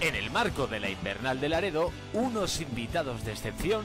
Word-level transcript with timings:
en 0.00 0.14
el 0.14 0.30
marco 0.30 0.66
de 0.66 0.80
la 0.80 0.88
Invernal 0.88 1.40
de 1.40 1.48
Laredo, 1.48 1.92
unos 2.12 2.60
invitados 2.60 3.24
de 3.24 3.32
excepción 3.32 3.84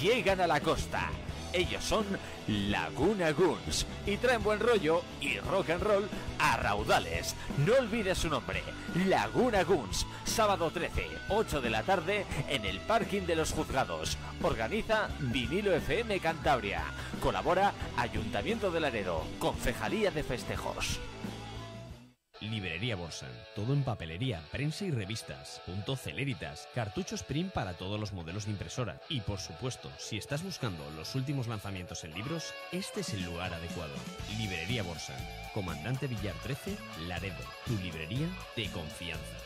llegan 0.00 0.40
a 0.40 0.46
la 0.46 0.60
costa. 0.60 1.10
Ellos 1.52 1.82
son 1.82 2.04
Laguna 2.48 3.32
Guns 3.32 3.86
y 4.06 4.16
traen 4.18 4.42
buen 4.42 4.60
rollo 4.60 5.02
y 5.20 5.38
rock 5.38 5.70
and 5.70 5.82
roll 5.82 6.08
a 6.38 6.56
raudales. 6.58 7.34
No 7.64 7.74
olvides 7.74 8.18
su 8.18 8.28
nombre, 8.28 8.62
Laguna 9.06 9.64
Guns, 9.64 10.06
sábado 10.24 10.70
13, 10.70 11.06
8 11.30 11.60
de 11.60 11.70
la 11.70 11.82
tarde 11.82 12.26
en 12.48 12.64
el 12.64 12.78
parking 12.80 13.22
de 13.22 13.36
los 13.36 13.52
juzgados. 13.52 14.18
Organiza 14.42 15.08
Vinilo 15.18 15.74
FM 15.74 16.20
Cantabria. 16.20 16.82
Colabora 17.20 17.72
Ayuntamiento 17.96 18.70
de 18.70 18.80
Laredo, 18.80 19.24
Concejalía 19.38 20.10
de 20.10 20.22
Festejos. 20.22 21.00
Librería 22.46 22.96
Borsan. 22.96 23.30
Todo 23.54 23.72
en 23.72 23.82
papelería, 23.82 24.42
prensa 24.50 24.84
y 24.84 24.90
revistas. 24.90 25.60
Punto 25.66 25.96
Celeritas. 25.96 26.68
Cartuchos 26.74 27.22
print 27.22 27.52
para 27.52 27.74
todos 27.74 28.00
los 28.00 28.12
modelos 28.12 28.46
de 28.46 28.52
impresora. 28.52 29.00
Y 29.08 29.20
por 29.20 29.38
supuesto, 29.38 29.90
si 29.98 30.16
estás 30.16 30.42
buscando 30.42 30.88
los 30.96 31.14
últimos 31.14 31.46
lanzamientos 31.48 32.04
en 32.04 32.14
libros, 32.14 32.54
este 32.72 33.00
es 33.00 33.12
el 33.14 33.24
lugar 33.24 33.52
adecuado. 33.52 33.94
Librería 34.38 34.82
Borsan. 34.82 35.16
Comandante 35.54 36.06
Villar 36.06 36.34
13, 36.42 36.76
Laredo. 37.06 37.44
Tu 37.66 37.76
librería 37.78 38.28
de 38.56 38.70
confianza. 38.70 39.36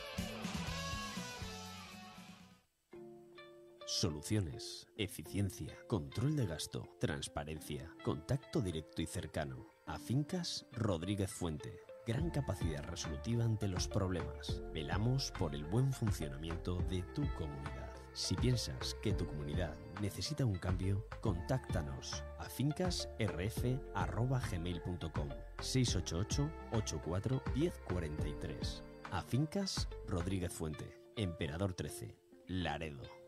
Soluciones, 4.01 4.87
eficiencia, 4.97 5.77
control 5.87 6.35
de 6.37 6.45
gasto, 6.45 6.87
transparencia, 6.99 7.93
contacto 8.03 8.61
directo 8.61 9.01
y 9.01 9.05
cercano. 9.05 9.67
A 9.85 9.99
Fincas 9.99 10.65
Rodríguez 10.71 11.29
Fuente. 11.29 11.90
Gran 12.05 12.29
capacidad 12.31 12.83
resolutiva 12.85 13.45
ante 13.45 13.67
los 13.67 13.87
problemas. 13.87 14.63
Velamos 14.73 15.31
por 15.37 15.53
el 15.53 15.63
buen 15.65 15.93
funcionamiento 15.93 16.77
de 16.89 17.03
tu 17.13 17.21
comunidad. 17.35 17.91
Si 18.13 18.35
piensas 18.35 18.95
que 19.01 19.13
tu 19.13 19.25
comunidad 19.27 19.75
necesita 20.01 20.45
un 20.45 20.55
cambio, 20.55 21.07
contáctanos 21.21 22.23
a 22.39 22.45
fincasrf.gmail.com 22.45 25.29
688 25.59 26.49
84 26.73 27.43
1043 27.55 28.83
A 29.11 29.21
Fincas 29.21 29.87
Rodríguez 30.07 30.51
Fuente, 30.51 30.99
Emperador 31.15 31.73
13, 31.73 32.17
Laredo. 32.47 33.20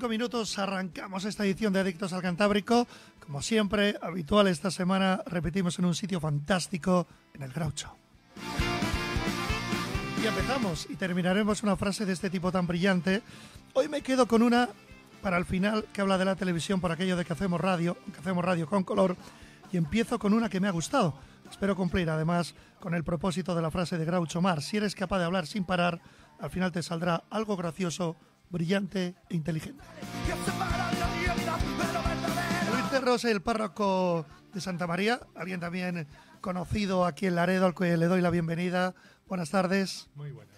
Cinco 0.00 0.08
minutos 0.08 0.58
arrancamos 0.58 1.26
esta 1.26 1.44
edición 1.44 1.74
de 1.74 1.80
Adictos 1.80 2.14
al 2.14 2.22
Cantábrico. 2.22 2.86
Como 3.26 3.42
siempre, 3.42 3.98
habitual 4.00 4.46
esta 4.46 4.70
semana, 4.70 5.22
repetimos 5.26 5.78
en 5.78 5.84
un 5.84 5.94
sitio 5.94 6.18
fantástico, 6.18 7.06
en 7.34 7.42
el 7.42 7.52
Groucho. 7.52 7.94
Y 10.22 10.26
empezamos 10.26 10.86
y 10.88 10.96
terminaremos 10.96 11.62
una 11.62 11.76
frase 11.76 12.06
de 12.06 12.14
este 12.14 12.30
tipo 12.30 12.50
tan 12.50 12.66
brillante. 12.66 13.20
Hoy 13.74 13.90
me 13.90 14.00
quedo 14.00 14.24
con 14.26 14.42
una 14.42 14.70
para 15.20 15.36
el 15.36 15.44
final 15.44 15.84
que 15.92 16.00
habla 16.00 16.16
de 16.16 16.24
la 16.24 16.34
televisión 16.34 16.80
por 16.80 16.92
aquello 16.92 17.18
de 17.18 17.26
que 17.26 17.34
hacemos 17.34 17.60
radio, 17.60 17.98
que 18.10 18.20
hacemos 18.20 18.42
radio 18.42 18.66
con 18.66 18.84
color. 18.84 19.18
Y 19.70 19.76
empiezo 19.76 20.18
con 20.18 20.32
una 20.32 20.48
que 20.48 20.60
me 20.60 20.68
ha 20.68 20.72
gustado. 20.72 21.12
Espero 21.50 21.76
cumplir 21.76 22.08
además 22.08 22.54
con 22.80 22.94
el 22.94 23.04
propósito 23.04 23.54
de 23.54 23.60
la 23.60 23.70
frase 23.70 23.98
de 23.98 24.06
Groucho 24.06 24.40
Mar. 24.40 24.62
Si 24.62 24.78
eres 24.78 24.94
capaz 24.94 25.18
de 25.18 25.26
hablar 25.26 25.46
sin 25.46 25.64
parar, 25.64 26.00
al 26.38 26.48
final 26.48 26.72
te 26.72 26.82
saldrá 26.82 27.24
algo 27.28 27.54
gracioso 27.54 28.16
brillante 28.50 29.14
e 29.28 29.34
inteligente. 29.36 29.82
Luis 32.72 32.84
Cerros, 32.90 33.24
el 33.24 33.40
párroco 33.42 34.26
de 34.52 34.60
Santa 34.60 34.86
María, 34.86 35.20
alguien 35.34 35.60
también 35.60 36.06
conocido 36.40 37.04
aquí 37.06 37.26
en 37.26 37.34
Laredo, 37.36 37.66
al 37.66 37.74
que 37.74 37.96
le 37.96 38.06
doy 38.06 38.20
la 38.20 38.30
bienvenida. 38.30 38.94
Buenas 39.26 39.50
tardes. 39.50 40.08
Muy 40.14 40.32
buenas. 40.32 40.50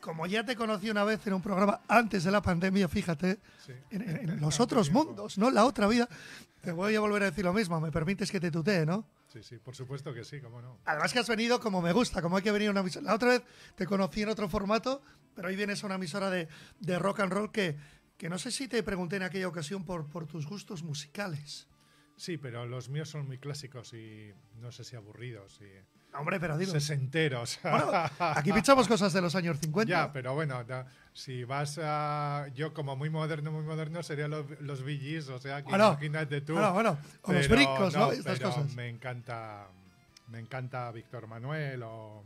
Como 0.00 0.26
ya 0.26 0.44
te 0.44 0.54
conocí 0.54 0.90
una 0.90 1.02
vez 1.04 1.26
en 1.26 1.32
un 1.32 1.40
programa 1.40 1.80
antes 1.88 2.24
de 2.24 2.30
la 2.30 2.42
pandemia, 2.42 2.88
fíjate, 2.88 3.38
Sí. 3.64 3.72
en, 3.90 4.02
en- 4.02 4.30
en 4.30 4.40
los 4.40 4.60
otros 4.60 4.90
mundos, 4.90 5.38
¿no? 5.38 5.50
La 5.50 5.64
otra 5.64 5.86
vida. 5.86 6.08
Te 6.60 6.72
voy 6.72 6.94
a 6.94 7.00
volver 7.00 7.22
a 7.22 7.26
decir 7.26 7.44
lo 7.44 7.52
mismo, 7.54 7.80
me 7.80 7.90
permites 7.90 8.30
que 8.30 8.40
te 8.40 8.50
tutee, 8.50 8.84
¿no? 8.84 9.06
Sí, 9.32 9.42
sí, 9.42 9.56
por 9.58 9.74
supuesto 9.74 10.12
que 10.14 10.24
sí, 10.24 10.40
cómo 10.40 10.60
no. 10.62 10.78
Además 10.84 11.12
que 11.12 11.18
has 11.20 11.28
venido 11.28 11.58
como 11.58 11.80
me 11.82 11.92
gusta, 11.92 12.20
como 12.22 12.36
hay 12.36 12.42
que 12.42 12.52
venir 12.52 12.68
una. 12.70 12.82
La 13.02 13.14
otra 13.14 13.30
vez 13.30 13.42
te 13.74 13.86
conocí 13.86 14.22
en 14.22 14.28
otro 14.28 14.48
formato, 14.48 15.02
pero 15.34 15.48
hoy 15.48 15.56
vienes 15.56 15.82
a 15.82 15.86
una 15.86 15.96
emisora 15.96 16.30
de, 16.30 16.48
de 16.80 16.98
rock 16.98 17.20
and 17.20 17.32
roll 17.32 17.52
que, 17.52 17.76
que 18.16 18.28
no 18.28 18.38
sé 18.38 18.50
si 18.50 18.68
te 18.68 18.82
pregunté 18.82 19.16
en 19.16 19.22
aquella 19.22 19.48
ocasión 19.48 19.84
por, 19.84 20.08
por 20.08 20.26
tus 20.26 20.46
gustos 20.46 20.82
musicales. 20.82 21.68
Sí, 22.16 22.38
pero 22.38 22.64
los 22.64 22.88
míos 22.88 23.08
son 23.08 23.26
muy 23.26 23.38
clásicos 23.38 23.92
y 23.92 24.32
no 24.60 24.70
sé 24.70 24.84
si 24.84 24.94
aburridos 24.96 25.60
y 25.60 25.66
Hombre, 26.16 26.38
pero 26.38 26.56
digo... 26.56 26.70
sesenteros. 26.70 27.58
Bueno, 27.62 27.90
aquí 28.20 28.52
pinchamos 28.52 28.86
cosas 28.86 29.12
de 29.12 29.20
los 29.20 29.34
años 29.34 29.58
50. 29.58 29.90
ya, 29.90 30.12
pero 30.12 30.32
bueno, 30.34 30.64
si 31.12 31.42
vas 31.44 31.78
a... 31.82 32.46
Yo 32.54 32.72
como 32.72 32.94
muy 32.94 33.10
moderno, 33.10 33.50
muy 33.50 33.64
moderno, 33.64 34.02
serían 34.02 34.30
los, 34.30 34.46
los 34.60 34.84
Gees, 34.84 35.28
o 35.28 35.40
sea, 35.40 35.62
que 35.62 35.70
Bueno, 35.70 35.88
imagínate 35.90 36.40
tú. 36.42 36.52
bueno, 36.52 36.72
bueno, 36.72 36.98
o 37.22 37.32
los 37.32 37.48
brincos, 37.48 37.94
¿no? 37.94 38.12
Estas 38.12 38.38
pero 38.38 38.50
cosas. 38.50 38.74
Me 38.76 38.88
encanta, 38.88 39.66
me 40.28 40.38
encanta 40.38 40.90
Víctor 40.92 41.26
Manuel 41.26 41.82
o, 41.82 42.22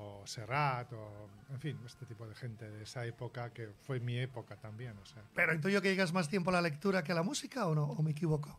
o 0.00 0.24
Serrat 0.26 0.92
o, 0.92 1.28
en 1.50 1.58
fin, 1.60 1.78
este 1.84 2.06
tipo 2.06 2.26
de 2.26 2.34
gente 2.34 2.70
de 2.70 2.82
esa 2.84 3.04
época 3.04 3.50
que 3.52 3.68
fue 3.82 3.98
mi 4.00 4.16
época 4.18 4.56
también, 4.56 4.96
o 4.98 5.04
sea. 5.04 5.22
Pero 5.34 5.52
intuyo 5.52 5.82
que 5.82 5.90
digas 5.90 6.12
más 6.12 6.28
tiempo 6.28 6.50
a 6.50 6.52
la 6.54 6.62
lectura 6.62 7.02
que 7.02 7.12
a 7.12 7.14
la 7.16 7.22
música 7.24 7.66
o 7.66 7.74
no, 7.74 7.84
o 7.84 8.02
me 8.02 8.12
equivoco. 8.12 8.58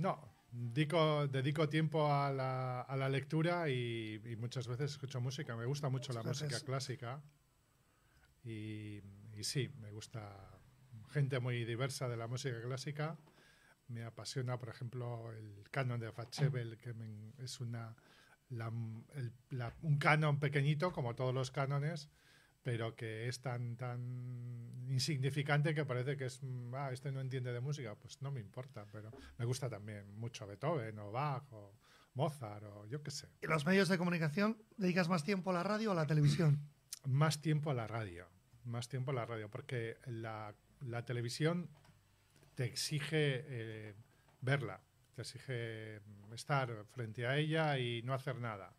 No, 0.00 0.18
dedico, 0.52 1.26
dedico 1.28 1.68
tiempo 1.68 2.12
a 2.12 2.30
la, 2.32 2.80
a 2.82 2.96
la 2.96 3.08
lectura 3.08 3.68
y, 3.68 4.20
y 4.24 4.36
muchas 4.36 4.66
veces 4.68 4.92
escucho 4.92 5.20
música. 5.20 5.54
Me 5.56 5.66
gusta 5.66 5.88
mucho 5.88 6.12
la 6.12 6.22
música 6.22 6.60
clásica 6.66 7.22
y, 8.44 9.00
y 9.36 9.42
sí, 9.44 9.70
me 9.80 9.90
gusta 9.90 10.50
gente 11.10 11.38
muy 11.40 11.64
diversa 11.64 12.08
de 12.08 12.16
la 12.16 12.26
música 12.26 12.60
clásica. 12.62 13.16
Me 13.88 14.04
apasiona, 14.04 14.58
por 14.58 14.68
ejemplo, 14.70 15.30
el 15.32 15.64
canon 15.70 16.00
de 16.00 16.10
Fatschebel, 16.10 16.78
que 16.78 16.94
me- 16.94 17.32
es 17.38 17.60
una, 17.60 17.94
la- 18.50 18.72
el- 19.14 19.32
la- 19.50 19.74
un 19.82 19.98
canon 19.98 20.38
pequeñito, 20.40 20.92
como 20.92 21.14
todos 21.14 21.34
los 21.34 21.50
cánones, 21.50 22.08
pero 22.62 22.96
que 22.96 23.28
es 23.28 23.40
tan, 23.40 23.76
tan 23.76 24.84
insignificante 24.88 25.74
que 25.74 25.84
parece 25.84 26.16
que 26.16 26.26
es, 26.26 26.40
ah, 26.72 26.90
este 26.92 27.12
no 27.12 27.20
entiende 27.20 27.52
de 27.52 27.60
música, 27.60 27.94
pues 27.96 28.22
no 28.22 28.30
me 28.30 28.40
importa, 28.40 28.86
pero 28.90 29.10
me 29.38 29.44
gusta 29.44 29.68
también 29.68 30.14
mucho 30.18 30.46
Beethoven 30.46 30.98
o 30.98 31.10
Bach 31.12 31.44
o 31.52 31.74
Mozart 32.14 32.64
o 32.64 32.86
yo 32.86 33.02
qué 33.02 33.10
sé. 33.10 33.28
¿Y 33.42 33.46
los 33.46 33.66
medios 33.66 33.88
de 33.88 33.98
comunicación 33.98 34.56
dedicas 34.76 35.08
más 35.08 35.24
tiempo 35.24 35.50
a 35.50 35.54
la 35.54 35.62
radio 35.62 35.90
o 35.90 35.92
a 35.92 35.96
la 35.96 36.06
televisión? 36.06 36.58
Más 37.06 37.42
tiempo 37.42 37.70
a 37.70 37.74
la 37.74 37.86
radio, 37.86 38.26
más 38.64 38.88
tiempo 38.88 39.10
a 39.10 39.14
la 39.14 39.26
radio, 39.26 39.50
porque 39.50 39.98
la, 40.06 40.54
la 40.80 41.04
televisión 41.04 41.68
te 42.54 42.64
exige 42.64 43.44
eh, 43.46 43.94
verla, 44.40 44.80
te 45.14 45.22
exige 45.22 46.00
estar 46.32 46.84
frente 46.92 47.26
a 47.26 47.36
ella 47.36 47.78
y 47.78 48.02
no 48.02 48.14
hacer 48.14 48.36
nada. 48.36 48.74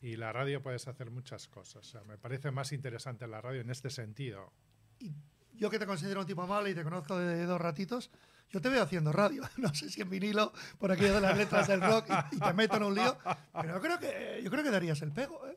Y 0.00 0.16
la 0.16 0.32
radio 0.32 0.62
puedes 0.62 0.88
hacer 0.88 1.10
muchas 1.10 1.46
cosas. 1.48 1.94
Me 2.06 2.18
parece 2.18 2.50
más 2.50 2.72
interesante 2.72 3.26
la 3.26 3.40
radio 3.40 3.60
en 3.60 3.70
este 3.70 3.88
sentido. 3.88 4.52
Yo 5.54 5.70
que 5.70 5.78
te 5.78 5.86
considero 5.86 6.20
un 6.20 6.26
tipo 6.26 6.42
amable 6.42 6.70
y 6.70 6.74
te 6.74 6.82
conozco 6.82 7.16
de 7.16 7.46
dos 7.46 7.60
ratitos, 7.60 8.10
yo 8.50 8.60
te 8.60 8.68
veo 8.68 8.82
haciendo 8.82 9.12
radio. 9.12 9.42
No 9.56 9.72
sé 9.74 9.88
si 9.90 10.02
en 10.02 10.10
vinilo, 10.10 10.52
por 10.78 10.90
aquello 10.90 11.14
de 11.14 11.20
las 11.20 11.36
letras 11.36 11.68
del 11.68 11.80
rock, 11.80 12.08
y, 12.32 12.36
y 12.36 12.38
te 12.40 12.52
meto 12.52 12.76
en 12.76 12.82
un 12.82 12.94
lío, 12.94 13.16
pero 13.52 13.74
yo 13.74 13.80
creo 13.80 13.98
que, 13.98 14.40
yo 14.42 14.50
creo 14.50 14.64
que 14.64 14.70
darías 14.70 15.00
el 15.02 15.12
pego. 15.12 15.46
¿eh? 15.48 15.51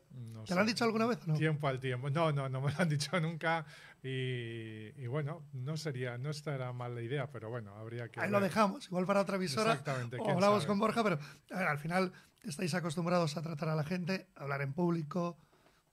¿Te 0.48 0.54
lo 0.54 0.60
han 0.60 0.66
dicho 0.66 0.84
alguna 0.84 1.06
vez 1.06 1.18
o 1.24 1.26
no? 1.28 1.34
Tiempo 1.34 1.68
al 1.68 1.78
tiempo. 1.80 2.10
No, 2.10 2.32
no, 2.32 2.48
no 2.48 2.60
me 2.60 2.72
lo 2.72 2.78
han 2.80 2.88
dicho 2.88 3.18
nunca. 3.20 3.64
Y, 4.02 4.92
y 5.02 5.06
bueno, 5.08 5.44
no 5.52 5.76
sería, 5.76 6.16
no 6.18 6.30
estaría 6.30 6.72
mala 6.72 7.02
idea, 7.02 7.30
pero 7.30 7.50
bueno, 7.50 7.74
habría 7.74 8.08
que. 8.10 8.20
Ahí 8.20 8.30
lo 8.30 8.40
ver. 8.40 8.48
dejamos, 8.50 8.86
igual 8.86 9.06
para 9.06 9.20
otra 9.22 9.36
emisora. 9.36 9.72
Exactamente, 9.72 10.16
O 10.18 10.30
hablamos 10.30 10.62
sabe. 10.62 10.66
con 10.68 10.78
Borja, 10.78 11.02
pero 11.02 11.18
a 11.50 11.58
ver, 11.58 11.68
al 11.68 11.78
final 11.78 12.12
estáis 12.44 12.72
acostumbrados 12.74 13.36
a 13.36 13.42
tratar 13.42 13.68
a 13.70 13.74
la 13.76 13.84
gente, 13.84 14.28
a 14.36 14.42
hablar 14.42 14.62
en 14.62 14.72
público, 14.72 15.38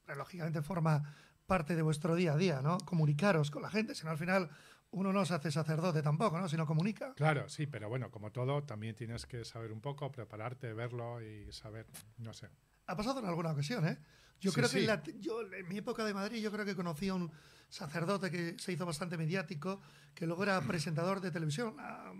pero, 0.05 0.19
lógicamente 0.19 0.61
forma 0.61 1.15
parte 1.47 1.75
de 1.75 1.81
vuestro 1.81 2.15
día 2.15 2.33
a 2.33 2.37
día, 2.37 2.61
¿no? 2.61 2.77
Comunicaros 2.79 3.49
con 3.51 3.61
la 3.63 3.69
gente, 3.69 3.95
si 3.95 4.05
no 4.05 4.11
al 4.11 4.17
final 4.17 4.49
uno 4.91 5.11
no 5.11 5.25
se 5.25 5.33
hace 5.33 5.51
sacerdote 5.51 6.03
tampoco, 6.03 6.39
¿no? 6.39 6.47
Si 6.47 6.55
no 6.55 6.67
comunica. 6.67 7.13
Claro, 7.15 7.49
sí, 7.49 7.65
pero 7.65 7.89
bueno, 7.89 8.11
como 8.11 8.31
todo, 8.31 8.63
también 8.63 8.93
tienes 8.95 9.25
que 9.25 9.43
saber 9.43 9.71
un 9.71 9.81
poco, 9.81 10.11
prepararte, 10.11 10.71
verlo 10.73 11.19
y 11.21 11.51
saber, 11.51 11.87
no 12.19 12.31
sé. 12.33 12.49
Ha 12.87 12.95
pasado 12.97 13.19
en 13.19 13.25
alguna 13.25 13.51
ocasión, 13.51 13.87
¿eh? 13.87 13.97
Yo 14.39 14.51
Sí, 14.51 14.55
creo 14.55 14.67
sí. 14.69 14.75
que 14.77 14.81
en, 14.81 14.87
la- 14.87 15.03
yo, 15.19 15.41
en 15.53 15.67
mi 15.69 15.77
época 15.77 16.03
de 16.03 16.13
Madrid 16.13 16.41
yo 16.41 16.51
creo 16.51 16.65
que 16.65 16.75
conocí 16.75 17.07
a 17.09 17.13
un 17.15 17.31
sacerdote 17.69 18.29
que 18.29 18.59
se 18.59 18.73
hizo 18.73 18.85
bastante 18.85 19.17
mediático, 19.17 19.81
que 20.13 20.27
luego 20.27 20.43
era 20.43 20.61
presentador 20.61 21.21
de 21.21 21.31
televisión, 21.31 21.75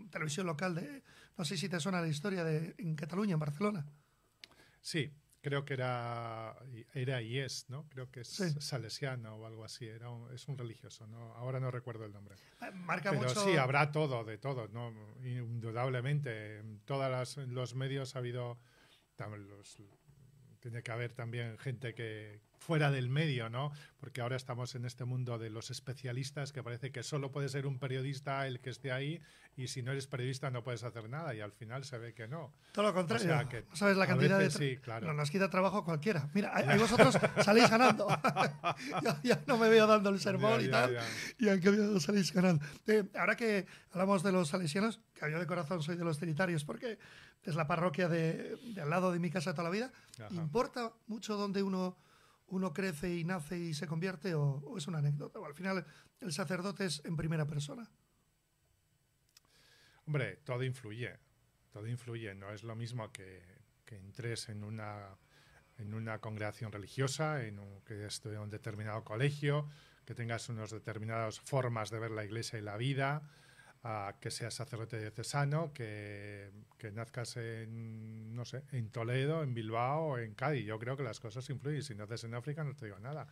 televisión 0.09 0.47
local 0.47 0.73
de, 0.75 1.03
no 1.37 1.45
sé 1.45 1.57
si 1.57 1.67
te 1.69 1.79
suena 1.79 2.01
la 2.01 2.07
historia 2.07 2.43
de 2.43 2.75
en 2.77 2.95
Cataluña, 2.95 3.33
en 3.33 3.39
Barcelona. 3.39 3.85
Sí, 4.81 5.13
creo 5.41 5.63
que 5.65 5.73
era, 5.73 6.55
era 6.93 7.21
y 7.21 7.37
es, 7.39 7.69
¿no? 7.69 7.87
Creo 7.89 8.09
que 8.09 8.21
es 8.21 8.29
Sí. 8.29 8.59
salesiano 8.61 9.35
o 9.35 9.45
algo 9.45 9.63
así, 9.65 9.85
era 9.85 10.09
un- 10.09 10.33
es 10.33 10.47
un 10.47 10.57
religioso, 10.57 11.05
¿no? 11.07 11.33
ahora 11.35 11.59
no 11.59 11.69
recuerdo 11.71 12.05
el 12.05 12.13
nombre. 12.13 12.35
Eh, 12.61 12.71
Marca 12.73 13.11
Pero 13.11 13.23
mucho. 13.23 13.43
sí, 13.43 13.57
habrá 13.57 13.91
todo, 13.91 14.23
de 14.23 14.37
todo, 14.37 14.69
¿no? 14.69 14.91
Indudablemente. 15.23 16.59
En 16.59 16.79
todos 16.85 17.37
los 17.37 17.75
medios 17.75 18.15
ha 18.15 18.19
habido. 18.19 18.59
los- 19.37 19.77
tiene 20.63 20.81
que 20.81 20.91
haber 20.93 21.11
también 21.13 21.57
gente 21.59 21.93
que 21.93 22.39
fuera 22.63 22.89
del 22.91 23.09
medio, 23.09 23.49
¿no? 23.49 23.71
Porque 23.99 24.21
ahora 24.21 24.35
estamos 24.35 24.73
en 24.75 24.85
este 24.85 25.05
mundo 25.05 25.37
de 25.37 25.49
los 25.49 25.69
especialistas 25.69 26.51
que 26.51 26.63
parece 26.63 26.91
que 26.91 27.03
solo 27.03 27.31
puede 27.31 27.49
ser 27.49 27.67
un 27.67 27.77
periodista 27.77 28.47
el 28.47 28.59
que 28.59 28.69
esté 28.69 28.91
ahí 28.91 29.21
y 29.55 29.67
si 29.67 29.83
no 29.83 29.91
eres 29.91 30.07
periodista 30.07 30.49
no 30.49 30.63
puedes 30.63 30.83
hacer 30.83 31.09
nada 31.09 31.35
y 31.35 31.41
al 31.41 31.51
final 31.51 31.83
se 31.83 31.97
ve 31.97 32.13
que 32.13 32.27
no. 32.27 32.51
Todo 32.71 32.85
lo 32.85 32.93
contrario. 32.93 33.25
O 33.25 33.29
sea, 33.29 33.49
que 33.49 33.65
no 33.69 33.75
sabes 33.75 33.97
la 33.97 34.07
cantidad 34.07 34.39
veces 34.39 34.59
de. 34.59 34.75
sí, 34.75 34.77
claro. 34.77 35.07
No, 35.07 35.13
nos 35.13 35.29
quita 35.29 35.49
trabajo 35.49 35.83
cualquiera. 35.83 36.29
Mira, 36.33 36.51
ahí 36.55 36.77
vosotros 36.79 37.17
salís 37.43 37.69
ganando. 37.69 38.07
ya, 39.03 39.19
ya 39.21 39.43
no 39.45 39.57
me 39.57 39.69
veo 39.69 39.85
dando 39.85 40.09
el 40.09 40.19
sermón 40.19 40.59
Ya, 40.61 40.65
y 40.65 40.69
tal. 40.69 40.97
Y 41.37 41.45
cambio 41.59 41.99
salís 41.99 42.33
ganando. 42.33 42.65
Eh, 42.87 43.03
ahora 43.15 43.35
que 43.35 43.67
hablamos 43.91 44.23
de 44.23 44.31
los 44.31 44.49
salesianos, 44.49 45.01
que 45.13 45.29
yo 45.29 45.39
de 45.39 45.45
corazón 45.45 45.83
soy 45.83 45.97
de 45.97 46.03
los 46.03 46.17
trinitarios 46.17 46.65
porque 46.65 46.97
es 47.43 47.55
la 47.55 47.67
parroquia 47.67 48.07
de, 48.07 48.55
de 48.73 48.81
al 48.81 48.89
lado 48.89 49.11
de 49.11 49.19
mi 49.19 49.29
casa 49.29 49.51
toda 49.51 49.65
la 49.65 49.69
vida, 49.69 49.91
Ajá. 50.19 50.33
¿importa 50.33 50.93
mucho 51.07 51.35
dónde 51.35 51.61
uno, 51.61 51.97
uno 52.53 52.73
crece 52.73 53.15
y 53.15 53.23
nace 53.23 53.57
y 53.57 53.73
se 53.73 53.87
convierte 53.87 54.35
o, 54.35 54.77
es 54.77 54.87
una 54.87 54.99
anécdota? 54.99 55.39
O 55.39 55.45
al 55.45 55.53
final 55.53 55.85
el 56.19 56.31
sacerdote 56.31 56.85
es 56.85 57.01
en 57.05 57.15
primera 57.15 57.45
persona. 57.45 57.89
Hombre, 60.05 60.37
todo 60.43 60.63
influye, 60.63 61.17
todo 61.71 61.87
influye. 61.87 62.35
No 62.35 62.51
es 62.51 62.63
lo 62.63 62.75
mismo 62.75 63.11
que, 63.11 63.41
que 63.85 63.97
entres 63.97 64.49
en 64.49 64.63
una, 64.63 65.17
en 65.77 65.93
una 65.93 66.19
congregación 66.19 66.71
religiosa, 66.71 67.43
en 67.43 67.59
un, 67.59 67.81
que 67.81 68.05
estudies 68.05 68.37
en 68.37 68.43
un 68.43 68.49
determinado 68.49 69.03
colegio, 69.03 69.67
que 70.05 70.13
tengas 70.13 70.49
unas 70.49 70.71
determinadas 70.71 71.39
formas 71.39 71.89
de 71.89 71.99
ver 71.99 72.11
la 72.11 72.25
iglesia 72.25 72.59
y 72.59 72.61
la 72.61 72.77
vida, 72.77 73.23
a 73.83 74.15
que 74.19 74.31
seas 74.31 74.53
sacerdote 74.53 74.99
diocesano, 74.99 75.73
que, 75.73 76.51
que 76.77 76.91
nazcas 76.91 77.35
en, 77.37 78.33
no 78.33 78.45
sé, 78.45 78.63
en 78.71 78.89
Toledo, 78.89 79.43
en 79.43 79.53
Bilbao 79.53 80.03
o 80.03 80.17
en 80.17 80.33
Cádiz. 80.35 80.65
Yo 80.65 80.79
creo 80.79 80.95
que 80.95 81.03
las 81.03 81.19
cosas 81.19 81.49
influyen. 81.49 81.83
Si 81.83 81.93
naces 81.93 82.23
en 82.23 82.33
África 82.33 82.63
no 82.63 82.75
te 82.75 82.85
digo 82.85 82.99
nada. 82.99 83.27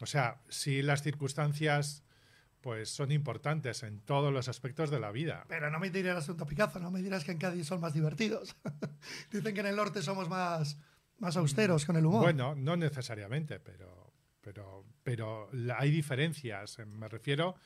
O 0.00 0.06
sea, 0.06 0.40
si 0.48 0.82
las 0.82 1.02
circunstancias 1.02 2.04
pues 2.62 2.90
son 2.90 3.10
importantes 3.10 3.82
en 3.82 4.00
todos 4.00 4.32
los 4.32 4.48
aspectos 4.48 4.88
de 4.88 5.00
la 5.00 5.10
vida. 5.10 5.44
Pero 5.48 5.68
no 5.68 5.80
me 5.80 5.90
dirás 5.90 6.12
el 6.12 6.18
asunto 6.18 6.46
Picazo, 6.46 6.78
no 6.78 6.92
me 6.92 7.02
dirás 7.02 7.24
que 7.24 7.32
en 7.32 7.38
Cádiz 7.38 7.66
son 7.66 7.80
más 7.80 7.92
divertidos. 7.92 8.56
Dicen 9.32 9.52
que 9.52 9.60
en 9.60 9.66
el 9.66 9.76
norte 9.76 10.00
somos 10.00 10.28
más, 10.28 10.78
más 11.18 11.36
austeros 11.36 11.84
con 11.84 11.96
el 11.96 12.06
humor. 12.06 12.22
Bueno, 12.22 12.54
no 12.54 12.76
necesariamente, 12.76 13.58
pero, 13.58 14.12
pero, 14.40 14.86
pero 15.02 15.50
hay 15.76 15.90
diferencias. 15.90 16.78
Me 16.86 17.08
refiero 17.08 17.56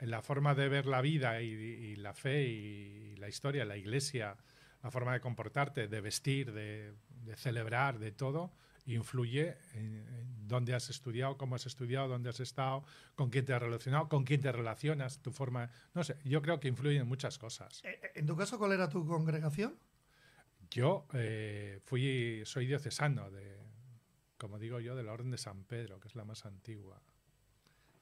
la 0.00 0.22
forma 0.22 0.54
de 0.54 0.68
ver 0.68 0.86
la 0.86 1.00
vida 1.00 1.40
y, 1.42 1.46
y 1.52 1.96
la 1.96 2.14
fe 2.14 2.44
y 2.44 3.16
la 3.16 3.28
historia, 3.28 3.64
la 3.64 3.76
iglesia, 3.76 4.36
la 4.82 4.90
forma 4.90 5.12
de 5.14 5.20
comportarte, 5.20 5.88
de 5.88 6.00
vestir, 6.00 6.52
de, 6.52 6.92
de 7.24 7.36
celebrar, 7.36 7.98
de 7.98 8.12
todo, 8.12 8.52
influye 8.86 9.56
en, 9.72 10.06
en 10.06 10.46
dónde 10.48 10.74
has 10.74 10.90
estudiado, 10.90 11.38
cómo 11.38 11.54
has 11.54 11.64
estudiado, 11.64 12.08
dónde 12.08 12.28
has 12.28 12.40
estado, 12.40 12.84
con 13.14 13.30
quién 13.30 13.46
te 13.46 13.54
has 13.54 13.62
relacionado, 13.62 14.08
con 14.10 14.24
quién 14.24 14.42
te 14.42 14.52
relacionas, 14.52 15.22
tu 15.22 15.32
forma. 15.32 15.70
No 15.94 16.04
sé, 16.04 16.16
yo 16.24 16.42
creo 16.42 16.60
que 16.60 16.68
influye 16.68 16.98
en 16.98 17.06
muchas 17.06 17.38
cosas. 17.38 17.82
Eh, 17.84 17.98
eh, 18.02 18.10
En 18.16 18.26
tu 18.26 18.36
caso, 18.36 18.58
¿cuál 18.58 18.72
era 18.72 18.88
tu 18.88 19.06
congregación? 19.06 19.78
Yo 20.70 21.06
eh, 21.14 21.80
fui, 21.84 22.42
soy 22.44 22.66
diocesano 22.66 23.30
de, 23.30 23.56
como 24.36 24.58
digo 24.58 24.80
yo, 24.80 24.96
de 24.96 25.02
la 25.02 25.12
Orden 25.12 25.30
de 25.30 25.38
San 25.38 25.64
Pedro, 25.64 25.98
que 26.00 26.08
es 26.08 26.14
la 26.16 26.24
más 26.24 26.44
antigua. 26.44 27.00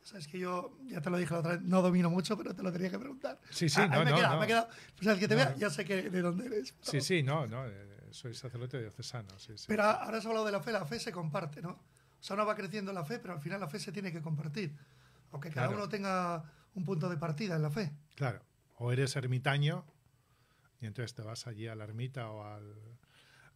Sabes 0.02 0.26
que 0.26 0.38
yo, 0.38 0.76
ya 0.86 1.00
te 1.00 1.10
lo 1.10 1.16
dije 1.16 1.32
la 1.32 1.40
otra 1.40 1.52
vez, 1.52 1.62
no 1.62 1.80
domino 1.80 2.10
mucho, 2.10 2.36
pero 2.36 2.54
te 2.54 2.62
lo 2.62 2.72
tenía 2.72 2.90
que 2.90 2.98
preguntar. 2.98 3.40
Sí, 3.50 3.68
sí, 3.68 3.80
Ah, 3.80 3.86
no, 3.86 3.96
me 4.04 4.10
he 4.10 4.10
no, 4.12 4.16
quedado, 4.16 4.34
no. 4.34 4.40
me. 4.40 4.66
Pues 4.96 5.06
al 5.08 5.18
que 5.18 5.28
te 5.28 5.34
No, 5.36 5.40
vea, 5.44 5.50
no. 5.50 5.56
ya 5.58 5.70
sé 5.70 5.84
que 5.84 6.10
de 6.10 6.20
dónde 6.22 6.46
eres. 6.46 6.74
Sí, 6.80 7.00
sí, 7.00 7.22
no, 7.22 7.46
no, 7.46 7.64
eh, 7.66 8.08
soy 8.10 8.34
sacerdote 8.34 8.80
diocesano, 8.80 9.38
sí, 9.38 9.56
sí. 9.56 9.64
Pero 9.68 9.84
ahora 9.84 10.18
has 10.18 10.26
hablado 10.26 10.44
de 10.44 10.52
la 10.52 10.60
fe, 10.60 10.72
la 10.72 10.84
fe 10.84 10.98
se 10.98 11.12
comparte, 11.12 11.62
¿no? 11.62 11.70
O 11.70 12.22
sea, 12.24 12.34
uno 12.34 12.44
va 12.46 12.54
creciendo 12.56 12.92
la 12.92 13.04
fe, 13.04 13.18
pero 13.20 13.34
al 13.34 13.40
final 13.40 13.60
la 13.60 13.68
fe 13.68 13.78
se 13.78 13.92
tiene 13.92 14.10
que 14.12 14.20
compartir. 14.22 14.76
Aunque 15.30 15.50
cada 15.50 15.68
Claro. 15.68 15.82
uno 15.82 15.88
tenga 15.88 16.44
un 16.74 16.84
punto 16.84 17.08
de 17.08 17.16
partida 17.16 17.54
en 17.56 17.62
la 17.62 17.70
fe. 17.70 17.92
Claro, 18.16 18.42
o 18.76 18.90
eres 18.92 19.14
ermitaño 19.16 19.84
y 20.80 20.86
entonces 20.86 21.14
te 21.14 21.22
vas 21.22 21.46
allí 21.46 21.68
a 21.68 21.74
la 21.76 21.84
ermita 21.84 22.28
o, 22.30 22.44
al, 22.44 22.74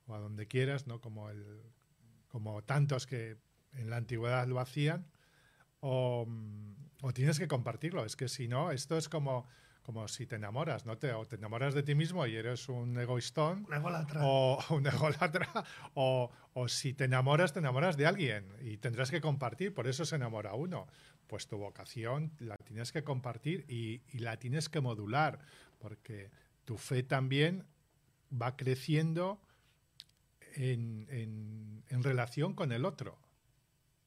o 0.06 0.14
a 0.14 0.18
donde 0.20 0.46
quieras, 0.46 0.86
¿no? 0.86 1.00
Como, 1.00 1.28
el, 1.28 1.60
como 2.28 2.62
tantos 2.62 3.06
que 3.06 3.36
en 3.72 3.90
la 3.90 3.96
antigüedad 3.96 4.46
lo 4.46 4.58
hacían, 4.60 5.06
o, 5.80 6.26
o 7.02 7.12
tienes 7.12 7.38
que 7.38 7.48
compartirlo. 7.48 8.04
Es 8.04 8.16
que 8.16 8.28
si 8.28 8.48
no, 8.48 8.70
esto 8.72 8.96
es 8.96 9.08
como, 9.08 9.46
como 9.82 10.08
si 10.08 10.26
te 10.26 10.36
enamoras, 10.36 10.84
¿no? 10.86 10.98
Te, 10.98 11.12
o 11.12 11.24
te 11.26 11.36
enamoras 11.36 11.74
de 11.74 11.82
ti 11.82 11.94
mismo 11.94 12.26
y 12.26 12.34
eres 12.36 12.68
un 12.68 12.98
egoístón, 12.98 13.64
Una 13.66 13.76
ególatra. 13.76 14.20
o 14.24 14.58
un 14.74 14.86
ególatra, 14.86 15.48
o, 15.94 16.30
o 16.54 16.68
si 16.68 16.92
te 16.94 17.04
enamoras, 17.04 17.52
te 17.52 17.58
enamoras 17.60 17.96
de 17.96 18.06
alguien 18.06 18.48
y 18.62 18.78
tendrás 18.78 19.10
que 19.10 19.20
compartir, 19.20 19.72
por 19.74 19.86
eso 19.86 20.04
se 20.04 20.16
enamora 20.16 20.54
uno. 20.54 20.86
Pues 21.28 21.46
tu 21.48 21.58
vocación 21.58 22.32
la 22.38 22.56
tienes 22.56 22.92
que 22.92 23.02
compartir 23.04 23.64
y, 23.68 24.02
y 24.12 24.18
la 24.20 24.38
tienes 24.38 24.68
que 24.68 24.80
modular, 24.80 25.40
porque 25.78 26.30
tu 26.64 26.78
fe 26.78 27.02
también 27.02 27.66
va 28.32 28.56
creciendo 28.56 29.40
en, 30.54 31.06
en- 31.10 31.84
en 31.88 32.02
relación 32.02 32.54
con 32.54 32.72
el 32.72 32.84
otro 32.84 33.18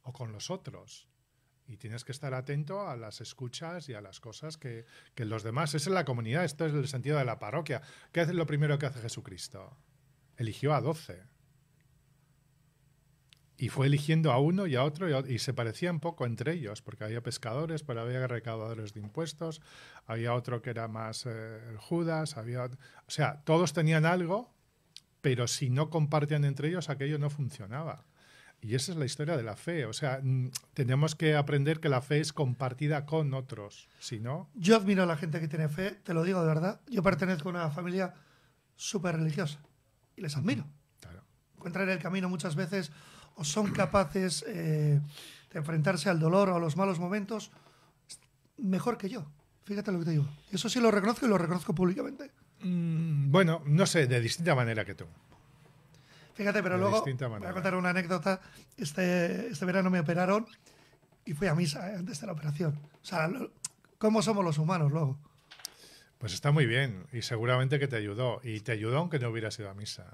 o 0.04 0.12
con 0.14 0.32
los 0.32 0.50
otros. 0.50 1.08
Y 1.72 1.78
tienes 1.78 2.04
que 2.04 2.12
estar 2.12 2.34
atento 2.34 2.90
a 2.90 2.98
las 2.98 3.22
escuchas 3.22 3.88
y 3.90 3.94
a 3.94 4.02
las 4.02 4.20
cosas 4.20 4.58
que, 4.58 4.86
que 5.14 5.24
los 5.24 5.44
demás. 5.44 5.76
Esa 5.76 5.90
es 5.92 5.94
la 5.94 6.04
comunidad, 6.04 6.44
esto 6.44 6.66
es 6.66 6.74
el 6.74 6.88
sentido 6.88 7.20
de 7.20 7.26
la 7.26 7.38
parroquia. 7.38 7.84
¿Qué 8.12 8.22
es 8.22 8.34
lo 8.34 8.48
primero 8.48 8.80
que 8.80 8.88
hace 8.88 9.00
Jesucristo? 9.02 9.78
Eligió 10.36 10.74
a 10.74 10.82
doce. 10.82 11.22
Y 13.56 13.70
fue 13.70 13.88
eligiendo 13.88 14.32
a 14.32 14.40
uno 14.40 14.66
y 14.68 14.76
a 14.78 14.84
otro 14.84 15.10
y, 15.10 15.14
a- 15.14 15.30
y 15.32 15.38
se 15.38 15.54
parecían 15.54 16.00
poco 16.00 16.26
entre 16.26 16.54
ellos, 16.54 16.82
porque 16.82 17.04
había 17.04 17.22
pescadores, 17.22 17.84
pero 17.84 18.02
había 18.02 18.26
recaudadores 18.26 18.94
de 18.94 19.02
impuestos, 19.02 19.62
había 20.08 20.34
otro 20.34 20.62
que 20.64 20.72
era 20.72 20.88
más 20.88 21.26
eh, 21.28 21.60
Judas, 21.78 22.36
había... 22.38 22.64
O 22.66 22.72
sea, 23.10 23.44
todos 23.44 23.74
tenían 23.74 24.06
algo, 24.06 24.56
pero 25.22 25.46
si 25.48 25.70
no 25.70 25.90
compartían 25.92 26.46
entre 26.46 26.70
ellos, 26.70 26.90
aquello 26.90 27.20
no 27.20 27.30
funcionaba. 27.30 28.06
Y 28.62 28.76
esa 28.76 28.92
es 28.92 28.98
la 28.98 29.06
historia 29.06 29.38
de 29.38 29.44
la 29.44 29.56
fe. 29.56 29.86
O 29.86 29.94
sea, 29.94 30.20
mm, 30.22 30.52
tenemos 30.74 31.16
que 31.16 31.36
aprender 31.36 31.80
que 31.80 31.90
la 31.90 32.02
fe 32.02 32.20
es 32.20 32.34
compartida 32.34 33.06
con 33.06 33.34
otros. 33.34 33.88
Si 34.00 34.20
no, 34.20 34.50
Yo 34.54 34.76
admiro 34.76 35.04
a 35.04 35.06
la 35.06 35.16
gente 35.18 35.40
que 35.40 35.48
tiene 35.48 35.70
fe, 35.70 35.92
te 35.92 36.14
lo 36.14 36.24
digo 36.24 36.42
de 36.42 36.48
verdad. 36.48 36.82
Yo 36.90 37.02
pertenezco 37.02 37.50
a 37.50 37.52
una 37.52 37.72
familia 37.72 38.14
súper 38.76 39.16
religiosa 39.18 39.60
y 40.16 40.22
les 40.22 40.36
admiro. 40.36 40.66
claro. 41.00 41.24
Encuentran 41.56 41.90
el 41.90 42.00
camino 42.00 42.30
muchas 42.30 42.56
veces 42.56 42.92
o 43.36 43.44
son 43.44 43.72
capaces 43.72 44.44
eh, 44.48 45.00
de 45.52 45.60
enfrentarse 45.60 46.10
al 46.10 46.20
dolor 46.20 46.50
o 46.50 46.56
a 46.56 46.60
los 46.60 46.76
malos 46.76 47.00
momentos 47.00 47.52
mejor 48.58 48.98
que 48.98 49.10
yo. 49.10 49.26
Fíjate 49.64 49.92
lo 49.92 50.00
que 50.00 50.06
te 50.06 50.12
digo. 50.12 50.28
Eso 50.52 50.68
sí 50.68 50.80
lo 50.80 50.92
reconozco 50.92 51.26
y 51.26 51.30
lo 51.30 51.38
reconozco 51.38 51.74
públicamente. 51.74 52.32
Mm, 52.62 53.32
bueno, 53.32 53.62
no 53.66 53.86
sé, 53.86 54.08
de 54.08 54.20
distinta 54.20 54.56
manera 54.56 54.84
que 54.84 54.96
tú. 54.96 55.06
Fíjate, 56.40 56.64
pero 56.64 56.76
De 56.76 56.82
luego 56.82 57.02
voy 57.40 57.48
a 57.50 57.54
contar 57.54 57.76
una 57.76 57.90
anécdota. 57.90 58.40
Este, 58.78 59.48
este 59.50 59.66
verano 59.66 59.90
me 59.90 60.00
operaron 60.00 60.46
y 61.26 61.34
fui 61.34 61.48
a 61.48 61.54
misa 61.54 61.92
eh, 61.92 61.96
antes 61.98 62.22
de 62.22 62.28
la 62.28 62.32
operación. 62.32 62.80
O 63.02 63.06
sea, 63.06 63.28
lo- 63.28 63.52
¿cómo 63.98 64.22
somos 64.22 64.46
los 64.46 64.58
humanos 64.58 64.90
luego? 64.90 65.20
Pues 66.18 66.32
está 66.34 66.52
muy 66.52 66.66
bien 66.66 67.08
y 67.12 67.24
seguramente 67.24 67.78
que 67.78 67.90
te 67.90 67.98
ayudó. 67.98 68.40
Y 68.42 68.62
te 68.62 68.72
ayudó 68.72 69.00
aunque 69.00 69.20
no 69.20 69.30
hubieras 69.30 69.60
ido 69.60 69.70
a 69.70 69.74
misa. 69.74 70.06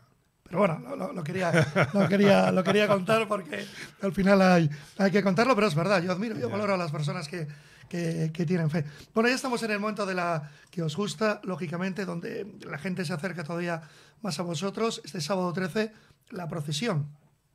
Pero 0.45 0.57
bueno, 0.57 0.79
lo, 0.79 0.95
lo- 0.95 1.13
lo 1.13 1.23
quería, 1.23 1.51
lo, 1.93 2.09
quería, 2.09 2.51
lo 2.51 2.63
quería 2.63 2.87
contar 2.87 3.27
porque 3.27 3.63
al 4.01 4.11
final 4.11 4.41
hay, 4.41 4.67
hay 4.97 5.11
que 5.11 5.21
contarlo, 5.21 5.53
pero 5.53 5.67
es 5.67 5.75
verdad, 5.75 6.01
yo 6.01 6.11
admiro, 6.11 6.35
yo 6.39 6.49
valoro 6.49 6.73
a 6.73 6.77
las 6.77 6.91
personas 6.91 7.27
que, 7.27 7.47
que- 7.89 8.31
que 8.33 8.45
tienen 8.45 8.69
fe. 8.69 8.85
Bueno, 9.13 9.29
ya 9.29 9.35
estamos 9.35 9.61
en 9.63 9.71
el 9.71 9.79
momento 9.79 10.05
de 10.05 10.13
la 10.13 10.49
que 10.71 10.81
os 10.81 10.95
gusta, 10.95 11.39
lógicamente, 11.43 12.05
donde 12.05 12.45
la 12.67 12.77
gente 12.77 13.05
se 13.05 13.13
acerca 13.13 13.43
todavía 13.43 13.81
más 14.21 14.39
a 14.39 14.43
vosotros. 14.43 15.01
Este 15.05 15.21
sábado 15.21 15.51
13, 15.53 15.91
la 16.31 16.47
procesión. 16.47 17.07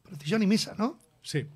Procesión 0.04 0.42
y 0.42 0.46
misa, 0.46 0.74
¿no? 0.78 0.98
Sí. 1.22 1.46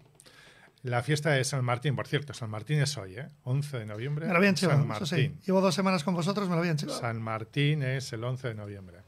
La 0.82 1.02
fiesta 1.02 1.30
de 1.30 1.42
San 1.44 1.64
Martín, 1.64 1.96
por 1.96 2.06
cierto, 2.06 2.34
San 2.34 2.50
Martín 2.50 2.78
es 2.80 2.96
hoy, 2.98 3.16
¿eh? 3.16 3.28
11 3.44 3.78
de 3.78 3.86
noviembre. 3.86 4.26
Me 4.26 4.32
lo 4.32 4.38
habían 4.38 4.54
San 4.54 4.68
chivado, 4.70 4.84
Martín. 4.84 5.04
eso 5.06 5.16
sí. 5.16 5.34
Llevo 5.46 5.60
dos 5.62 5.74
semanas 5.74 6.04
con 6.04 6.12
vosotros, 6.14 6.46
me 6.48 6.54
lo 6.54 6.60
habían 6.60 6.76
chivado. 6.76 7.00
San 7.00 7.22
Martín 7.22 7.82
es 7.82 8.12
el 8.12 8.22
11 8.22 8.48
de 8.48 8.54
noviembre. 8.54 8.98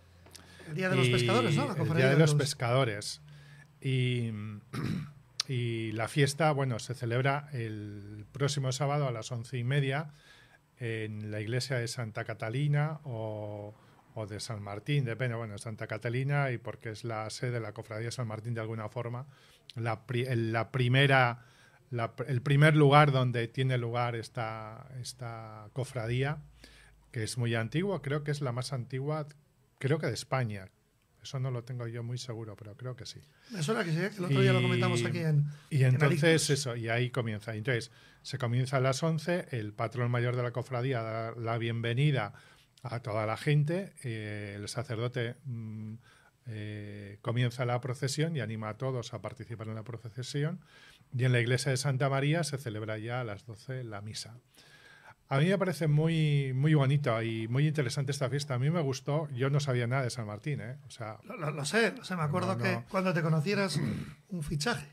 El 0.68 0.74
Día 0.74 0.88
de 0.88 0.96
los 0.96 1.08
Pescadores, 1.08 1.54
¿no? 1.54 1.66
La 1.66 1.74
el 1.82 1.94
Día 1.94 2.08
de 2.08 2.16
los 2.16 2.34
Pescadores. 2.34 3.20
Y, 3.80 4.30
y 5.48 5.92
la 5.92 6.08
fiesta, 6.08 6.50
bueno, 6.52 6.78
se 6.78 6.94
celebra 6.94 7.48
el 7.52 8.26
próximo 8.32 8.72
sábado 8.72 9.06
a 9.06 9.12
las 9.12 9.30
once 9.32 9.56
y 9.58 9.64
media 9.64 10.12
en 10.78 11.30
la 11.30 11.40
iglesia 11.40 11.78
de 11.78 11.88
Santa 11.88 12.24
Catalina 12.24 13.00
o, 13.04 13.74
de 14.28 14.40
San 14.40 14.62
Martín, 14.62 15.04
depende, 15.04 15.36
bueno, 15.36 15.58
Santa 15.58 15.86
Catalina 15.86 16.50
y 16.50 16.58
porque 16.58 16.90
es 16.90 17.04
la 17.04 17.28
sede 17.30 17.52
de 17.52 17.60
la 17.60 17.72
cofradía 17.72 18.06
de 18.06 18.12
San 18.12 18.26
Martín 18.26 18.54
de 18.54 18.60
alguna 18.62 18.88
forma, 18.88 19.26
la, 19.74 20.06
pri- 20.06 20.26
la 20.34 20.70
primera, 20.72 21.44
el 22.26 22.40
primer 22.42 22.76
lugar 22.76 23.12
donde 23.12 23.46
tiene 23.46 23.76
lugar 23.78 24.16
esta, 24.16 24.88
esta 25.00 25.68
cofradía, 25.74 26.38
que 27.12 27.22
es 27.22 27.36
muy 27.38 27.54
antigua, 27.54 28.00
creo 28.02 28.24
que 28.24 28.30
es 28.30 28.40
la 28.40 28.52
más 28.52 28.72
antigua, 28.72 29.26
creo 29.78 29.98
que 29.98 30.06
de 30.06 30.14
España. 30.14 30.68
Eso 31.26 31.40
no 31.40 31.50
lo 31.50 31.64
tengo 31.64 31.88
yo 31.88 32.04
muy 32.04 32.18
seguro, 32.18 32.54
pero 32.54 32.76
creo 32.76 32.94
que 32.94 33.04
sí. 33.04 33.20
Me 33.50 33.60
suena 33.60 33.82
que 33.82 33.90
sí, 33.90 33.98
¿eh? 33.98 34.10
que 34.10 34.18
el 34.18 34.24
otro 34.26 34.40
día 34.40 34.52
lo 34.52 34.60
Y- 34.60 34.62
comentamos 34.62 35.04
aquí 35.04 35.18
en. 35.18 35.44
Y 35.70 35.82
en 35.82 35.94
entonces 35.94 36.48
eso, 36.50 36.76
y 36.76 36.88
ahí 36.88 37.10
comienza. 37.10 37.52
Entonces, 37.56 37.90
se 38.22 38.38
comienza 38.38 38.76
a 38.76 38.80
las 38.80 39.02
11, 39.02 39.48
el 39.50 39.72
patrón 39.72 40.08
mayor 40.12 40.36
de 40.36 40.44
la 40.44 40.52
cofradía 40.52 41.02
da 41.02 41.32
la 41.34 41.58
bienvenida 41.58 42.32
a 42.84 43.00
toda 43.00 43.26
la 43.26 43.36
gente, 43.36 43.92
eh, 44.04 44.54
el 44.56 44.68
sacerdote 44.68 45.34
mm, 45.46 45.94
eh, 46.46 47.18
comienza 47.22 47.64
la 47.64 47.80
procesión 47.80 48.36
y 48.36 48.40
anima 48.40 48.68
a 48.68 48.76
todos 48.76 49.12
a 49.12 49.20
participar 49.20 49.66
en 49.66 49.74
la 49.74 49.82
procesión, 49.82 50.60
y 51.12 51.24
en 51.24 51.32
la 51.32 51.40
iglesia 51.40 51.72
de 51.72 51.76
Santa 51.76 52.08
María 52.08 52.44
se 52.44 52.56
celebra 52.56 52.98
ya 52.98 53.20
a 53.20 53.24
las 53.24 53.44
12 53.46 53.82
la 53.82 54.00
misa. 54.00 54.38
A 55.28 55.38
mí 55.38 55.46
me 55.46 55.58
parece 55.58 55.88
muy, 55.88 56.52
muy 56.54 56.74
bonito 56.74 57.20
y 57.20 57.48
muy 57.48 57.66
interesante 57.66 58.12
esta 58.12 58.30
fiesta. 58.30 58.54
A 58.54 58.58
mí 58.60 58.70
me 58.70 58.80
gustó, 58.80 59.28
yo 59.30 59.50
no 59.50 59.58
sabía 59.58 59.86
nada 59.88 60.02
de 60.02 60.10
San 60.10 60.26
Martín, 60.26 60.60
¿eh? 60.60 60.76
O 60.86 60.90
sea, 60.90 61.18
Lo, 61.24 61.36
lo- 61.36 61.50
lo 61.50 61.64
sé, 61.64 61.92
lo 61.96 62.04
sé, 62.04 62.14
me 62.14 62.22
acuerdo 62.22 62.54
No, 62.56 62.62
que 62.62 62.80
cuando 62.88 63.12
te 63.12 63.22
conocieras, 63.22 63.76
un 64.28 64.42
fichaje. 64.44 64.86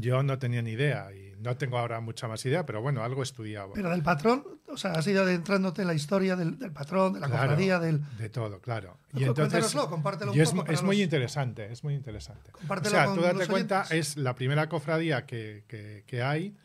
Yo 0.00 0.24
no 0.24 0.36
tenía 0.40 0.60
ni 0.62 0.72
idea 0.72 1.12
y 1.14 1.34
no 1.40 1.56
tengo 1.56 1.78
ahora 1.78 2.00
mucha 2.00 2.26
más 2.26 2.44
idea, 2.44 2.66
pero 2.66 2.82
bueno, 2.82 3.04
algo 3.04 3.22
estudiaba. 3.22 3.72
Pero 3.74 3.90
del 3.90 4.02
patrón, 4.02 4.42
o 4.66 4.76
sea, 4.76 4.90
has 4.94 5.06
ido 5.06 5.22
adentrándote 5.22 5.82
en 5.82 5.86
la 5.88 5.94
historia 5.94 6.34
del, 6.34 6.58
del 6.58 6.72
patrón, 6.72 7.12
de 7.12 7.20
la 7.20 7.28
Claro, 7.28 7.42
cofradía, 7.42 7.78
del. 7.78 8.00
De 8.18 8.28
todo, 8.28 8.60
claro. 8.60 8.98
Y 9.14 9.22
entonces, 9.22 9.72
compártelo 9.88 10.32
un 10.32 10.40
es, 10.40 10.50
poco 10.50 10.72
es 10.72 10.82
muy 10.82 10.96
los- 10.96 11.04
interesante, 11.04 11.70
es 11.70 11.84
muy 11.84 11.94
interesante. 11.94 12.50
O 12.54 12.58
Compártelo 12.58 12.90
sea, 12.96 13.04
con 13.04 13.14
tú 13.14 13.20
date 13.22 13.46
cuenta, 13.46 13.84
es 13.90 14.16
la 14.16 14.34
primera 14.34 14.68
cofradía 14.68 15.24
que, 15.26 15.62
que- 15.68 16.02
que 16.08 16.22
hay 16.24 16.56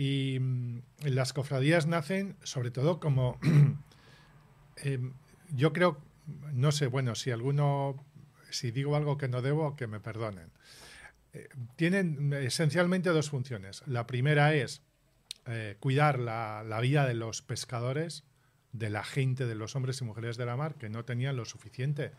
y 0.00 0.38
mm, 0.40 0.80
las 1.02 1.34
cofradías 1.34 1.86
nacen 1.86 2.34
sobre 2.42 2.70
todo 2.70 3.00
como... 3.00 3.38
em, 4.76 5.12
yo 5.50 5.74
creo, 5.74 6.00
no 6.54 6.72
sé, 6.72 6.86
bueno, 6.86 7.14
si 7.14 7.30
alguno, 7.30 8.02
si 8.48 8.70
digo 8.70 8.96
algo 8.96 9.18
que 9.18 9.28
no 9.28 9.42
debo, 9.42 9.76
que 9.76 9.86
me 9.86 10.00
perdonen. 10.00 10.52
Eh, 11.34 11.50
tienen 11.76 12.32
esencialmente 12.32 13.10
dos 13.10 13.28
funciones. 13.28 13.82
La 13.86 14.06
primera 14.06 14.54
es 14.54 14.80
eh, 15.46 15.76
cuidar 15.80 16.18
la, 16.18 16.64
la 16.66 16.80
vida 16.80 17.06
de 17.06 17.12
los 17.12 17.42
pescadores, 17.42 18.24
de 18.72 18.88
la 18.88 19.04
gente, 19.04 19.44
de 19.44 19.54
los 19.54 19.76
hombres 19.76 20.00
y 20.00 20.04
mujeres 20.04 20.38
de 20.38 20.46
la 20.46 20.56
mar, 20.56 20.76
que 20.76 20.88
no 20.88 21.04
tenían 21.04 21.36
lo 21.36 21.44
suficiente 21.44 22.12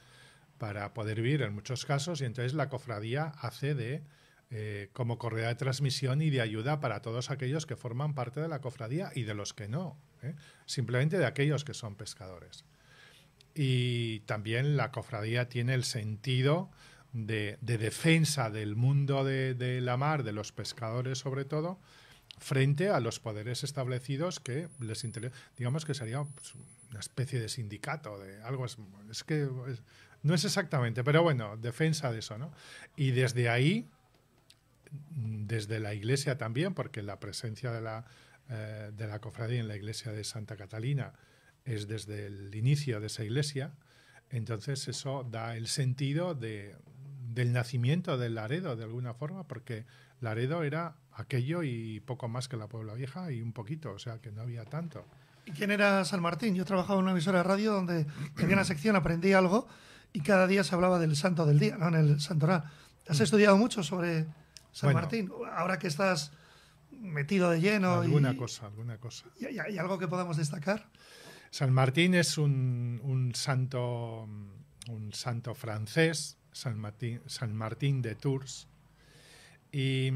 para 0.60 0.94
poder 0.94 1.20
vivir 1.20 1.42
en 1.42 1.56
muchos 1.56 1.88
casos, 1.88 2.22
y 2.22 2.26
entonces 2.26 2.54
la 2.54 2.70
cofradía 2.70 3.34
hace 3.40 3.74
de 3.74 4.04
eh, 4.52 4.90
como 4.94 5.18
correa 5.18 5.48
de 5.48 5.56
transmisión 5.56 6.22
y 6.22 6.30
de 6.30 6.42
ayuda 6.42 6.80
para 6.80 7.02
todos 7.02 7.32
aquellos 7.32 7.66
que 7.66 7.76
forman 7.76 8.14
parte 8.14 8.40
de 8.42 8.48
la 8.50 8.60
cofradía 8.62 9.12
y 9.16 9.24
de 9.24 9.34
los 9.34 9.54
que 9.54 9.68
no, 9.68 9.98
¿eh? 10.22 10.36
simplemente 10.66 11.18
de 11.18 11.26
aquellos 11.26 11.64
que 11.64 11.74
son 11.74 11.96
pescadores. 11.96 12.66
Y 13.54 14.22
también 14.22 14.78
la 14.78 14.92
cofradía 14.92 15.50
tiene 15.50 15.74
el 15.74 15.84
sentido 15.84 16.70
de, 17.14 17.58
de 17.62 17.78
defensa 17.78 18.50
del 18.50 18.76
mundo 18.76 19.24
de, 19.24 19.54
de 19.56 19.82
la 19.82 19.98
mar, 19.98 20.24
de 20.24 20.32
los 20.32 20.52
pescadores 20.52 21.18
sobre 21.20 21.44
todo, 21.46 21.80
frente 22.38 22.90
a 22.90 23.00
los 23.00 23.20
poderes 23.20 23.64
establecidos 23.64 24.40
que 24.40 24.68
les 24.80 25.04
interesa. 25.04 25.36
Digamos 25.58 25.86
que 25.86 25.94
sería 25.94 26.24
pues, 26.24 26.54
una 26.90 27.00
especie 27.00 27.40
de 27.40 27.50
sindicato, 27.50 28.18
de 28.20 28.42
algo. 28.44 28.66
Es, 28.66 28.78
es 29.10 29.24
que 29.24 29.44
es- 29.70 29.84
no 30.24 30.36
es 30.36 30.46
exactamente, 30.46 31.04
pero 31.04 31.24
bueno, 31.24 31.58
defensa 31.58 32.12
de 32.12 32.20
eso, 32.20 32.38
¿no? 32.38 32.52
Y 32.96 33.10
desde 33.10 33.50
ahí, 33.50 33.88
desde 34.92 35.80
la 35.80 35.94
iglesia 35.94 36.38
también, 36.38 36.74
porque 36.74 37.02
la 37.02 37.20
presencia 37.20 37.72
de 37.72 37.82
la, 37.82 38.06
eh, 38.50 38.92
de 38.96 39.08
la 39.08 39.20
cofradía 39.20 39.60
en 39.60 39.68
la 39.68 39.76
iglesia 39.76 40.12
de 40.12 40.24
Santa 40.24 40.56
Catalina 40.56 41.14
es 41.66 41.88
desde 41.88 42.28
el 42.28 42.54
inicio 42.56 43.00
de 43.00 43.08
esa 43.08 43.24
iglesia, 43.24 43.74
entonces 44.30 44.88
eso 44.88 45.28
da 45.30 45.56
el 45.56 45.68
sentido 45.68 46.36
de, 46.36 46.76
del 47.34 47.54
nacimiento 47.54 48.18
del 48.18 48.36
Laredo, 48.36 48.76
de 48.76 48.84
alguna 48.84 49.14
forma, 49.14 49.48
porque 49.48 49.86
Laredo 50.20 50.64
era 50.64 50.96
aquello 51.12 51.64
y 51.64 52.00
poco 52.02 52.28
más 52.28 52.48
que 52.48 52.58
la 52.58 52.68
Puebla 52.68 52.94
Vieja 52.94 53.32
y 53.32 53.42
un 53.42 53.54
poquito, 53.54 53.92
o 53.92 54.00
sea 54.00 54.20
que 54.20 54.32
no 54.32 54.42
había 54.42 54.66
tanto. 54.66 55.06
¿Y 55.46 55.52
quién 55.52 55.72
era 55.72 56.06
San 56.06 56.22
Martín? 56.22 56.56
Yo 56.56 56.66
trabajaba 56.66 57.00
en 57.00 57.04
una 57.04 57.12
emisora 57.12 57.40
de 57.40 57.44
radio 57.44 57.74
donde 57.74 58.06
había 58.38 58.56
una 58.56 58.64
sección, 58.64 58.96
aprendí 58.96 59.34
algo 59.34 59.68
y 60.14 60.22
cada 60.22 60.48
día 60.48 60.64
se 60.64 60.76
hablaba 60.76 61.00
del 61.00 61.16
santo 61.16 61.46
del 61.46 61.60
día, 61.60 61.78
¿no? 61.78 61.88
En 61.88 61.96
el 61.96 62.22
santoral. 62.22 62.64
¿Has 63.08 63.20
estudiado 63.20 63.58
mucho 63.58 63.84
sobre 63.84 64.28
San 64.72 64.88
Bueno. 64.88 65.02
Martín? 65.02 65.32
Ahora 65.54 65.78
que 65.80 65.88
estás 65.88 66.32
metido 66.92 67.50
de 67.50 67.62
lleno 67.62 67.94
alguna 68.02 68.32
y, 68.32 68.38
cosa, 68.38 68.68
alguna 68.68 68.98
cosa. 68.98 69.26
y- 69.40 69.48
y- 69.48 69.74
y 69.74 69.78
algo 69.78 69.98
que 69.98 70.08
podamos 70.08 70.38
destacar. 70.38 70.90
San 71.50 71.74
Martín 71.74 72.14
es 72.16 72.38
un, 72.38 73.00
un 73.04 73.36
santo, 73.36 74.24
un 74.90 75.14
santo 75.14 75.54
francés, 75.56 76.38
San 76.54 76.78
Martín, 76.80 77.22
San 77.26 77.54
Martín 77.56 78.02
de 78.02 78.16
Tours, 78.16 78.68
y 79.72 80.12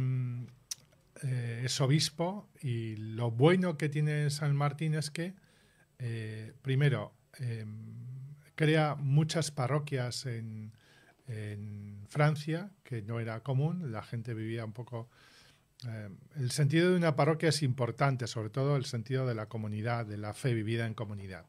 eh, 1.24 1.62
es 1.66 1.82
obispo. 1.82 2.50
Y 2.62 2.96
lo 2.98 3.32
bueno 3.32 3.78
que 3.78 3.90
tiene 3.90 4.30
San 4.30 4.56
Martín 4.56 4.96
es 4.96 5.12
que, 5.12 5.34
eh, 6.00 6.54
primero, 6.62 7.14
eh, 7.40 7.66
crea 8.56 8.96
muchas 8.96 9.52
parroquias 9.52 10.26
en, 10.26 10.72
en 11.28 11.95
Francia, 12.16 12.72
que 12.86 13.02
no 13.02 13.20
era 13.20 13.42
común, 13.42 13.92
la 13.92 14.02
gente 14.02 14.34
vivía 14.34 14.64
un 14.64 14.72
poco 14.72 15.10
eh, 15.86 16.10
el 16.38 16.50
sentido 16.52 16.90
de 16.90 16.96
una 16.96 17.18
parroquia 17.18 17.50
es 17.50 17.62
importante, 17.62 18.26
sobre 18.28 18.50
todo 18.50 18.78
el 18.78 18.86
sentido 18.86 19.28
de 19.28 19.36
la 19.36 19.48
comunidad, 19.48 20.06
de 20.06 20.18
la 20.18 20.34
fe 20.34 20.54
vivida 20.54 20.88
en 20.88 20.94
comunidad. 20.94 21.46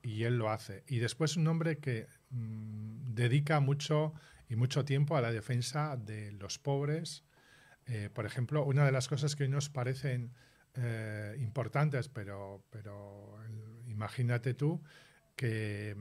Y 0.00 0.22
él 0.22 0.38
lo 0.38 0.48
hace. 0.50 0.84
Y 0.86 0.98
después 0.98 1.36
un 1.36 1.48
hombre 1.48 1.78
que 1.78 2.06
mm, 2.30 3.14
dedica 3.14 3.58
mucho 3.58 4.12
y 4.48 4.54
mucho 4.54 4.84
tiempo 4.84 5.16
a 5.16 5.20
la 5.20 5.32
defensa 5.32 5.96
de 5.96 6.30
los 6.30 6.60
pobres. 6.60 7.24
Eh, 7.86 8.10
por 8.14 8.26
ejemplo, 8.26 8.64
una 8.64 8.84
de 8.84 8.92
las 8.92 9.08
cosas 9.08 9.34
que 9.34 9.42
hoy 9.42 9.48
nos 9.48 9.70
parecen 9.70 10.34
eh, 10.76 11.36
importantes, 11.40 12.08
pero, 12.08 12.64
pero 12.70 13.40
imagínate 13.88 14.54
tú 14.54 14.80
que, 15.34 15.96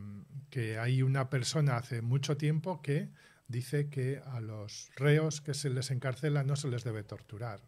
que 0.51 0.77
hay 0.77 1.01
una 1.01 1.32
persona 1.32 1.77
hace 1.77 2.03
mucho 2.03 2.38
tiempo 2.38 2.84
que 2.84 3.10
dice 3.53 3.88
que 3.89 4.22
a 4.25 4.41
los 4.41 4.91
reos 4.98 5.39
que 5.39 5.53
se 5.53 5.69
les 5.69 5.91
encarcela 5.91 6.43
no 6.43 6.57
se 6.57 6.67
les 6.67 6.83
debe 6.83 7.03
torturar. 7.03 7.62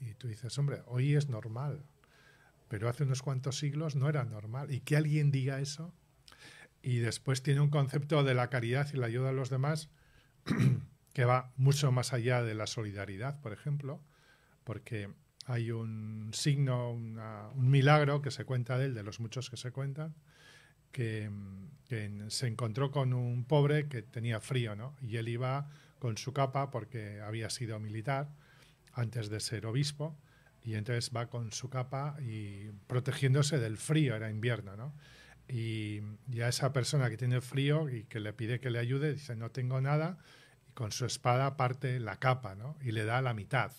Y 0.00 0.14
tú 0.14 0.28
dices, 0.28 0.56
hombre, 0.58 0.82
hoy 0.86 1.14
es 1.14 1.28
normal, 1.28 1.84
pero 2.68 2.88
hace 2.88 3.02
unos 3.04 3.22
cuantos 3.22 3.58
siglos 3.58 3.94
no 3.96 4.08
era 4.08 4.24
normal. 4.24 4.72
Y 4.72 4.80
que 4.80 4.96
alguien 4.96 5.30
diga 5.30 5.60
eso, 5.60 5.92
y 6.82 6.98
después 6.98 7.42
tiene 7.42 7.60
un 7.60 7.70
concepto 7.70 8.24
de 8.24 8.34
la 8.34 8.48
caridad 8.48 8.88
y 8.92 8.96
la 8.96 9.06
ayuda 9.06 9.28
a 9.28 9.32
los 9.32 9.50
demás 9.50 9.90
que 11.12 11.24
va 11.24 11.52
mucho 11.56 11.92
más 11.92 12.12
allá 12.12 12.42
de 12.42 12.54
la 12.54 12.66
solidaridad, 12.66 13.40
por 13.40 13.52
ejemplo, 13.52 14.00
porque 14.64 15.10
hay 15.46 15.70
un 15.70 16.30
signo, 16.32 16.90
una- 16.92 17.48
un 17.54 17.70
milagro 17.70 18.22
que 18.22 18.30
se 18.30 18.44
cuenta 18.44 18.78
de 18.78 18.86
él, 18.86 18.94
de 18.94 19.02
los 19.02 19.20
muchos 19.20 19.50
que 19.50 19.56
se 19.56 19.70
cuentan, 19.72 20.14
que, 20.92 21.30
se 22.28 22.46
encontró 22.46 22.90
con 22.90 23.12
un 23.12 23.44
pobre 23.44 23.86
que 23.86 24.00
tenía 24.00 24.40
frío, 24.40 24.74
¿no? 24.74 24.96
Y 25.02 25.18
él 25.18 25.28
iba 25.28 25.68
con 25.98 26.16
su 26.16 26.32
capa 26.32 26.70
porque 26.70 27.20
había 27.20 27.50
sido 27.50 27.78
militar 27.80 28.30
antes 28.94 29.28
de 29.28 29.40
ser 29.40 29.66
obispo 29.66 30.16
y 30.64 30.74
entonces 30.74 31.10
va 31.14 31.26
con 31.26 31.52
su 31.52 31.68
capa 31.68 32.16
y 32.22 32.70
protegiéndose 32.86 33.58
del 33.58 33.76
frío, 33.76 34.16
era 34.16 34.30
invierno, 34.30 34.74
¿no? 34.74 34.94
Y, 35.48 36.00
y 36.30 36.40
a 36.40 36.48
esa 36.48 36.72
persona 36.72 37.10
que 37.10 37.18
tiene 37.18 37.42
frío 37.42 37.90
y 37.90 38.04
que 38.04 38.20
le 38.20 38.32
pide 38.32 38.58
que 38.58 38.70
le 38.70 38.78
ayude, 38.78 39.12
dice, 39.12 39.36
no 39.36 39.50
tengo 39.50 39.82
nada, 39.82 40.16
y 40.66 40.72
con 40.72 40.92
su 40.92 41.04
espada 41.04 41.58
parte 41.58 42.00
la 42.00 42.16
capa, 42.16 42.54
¿no? 42.54 42.78
Y 42.80 42.92
le 42.92 43.04
da 43.04 43.20
la 43.20 43.34
mitad. 43.34 43.72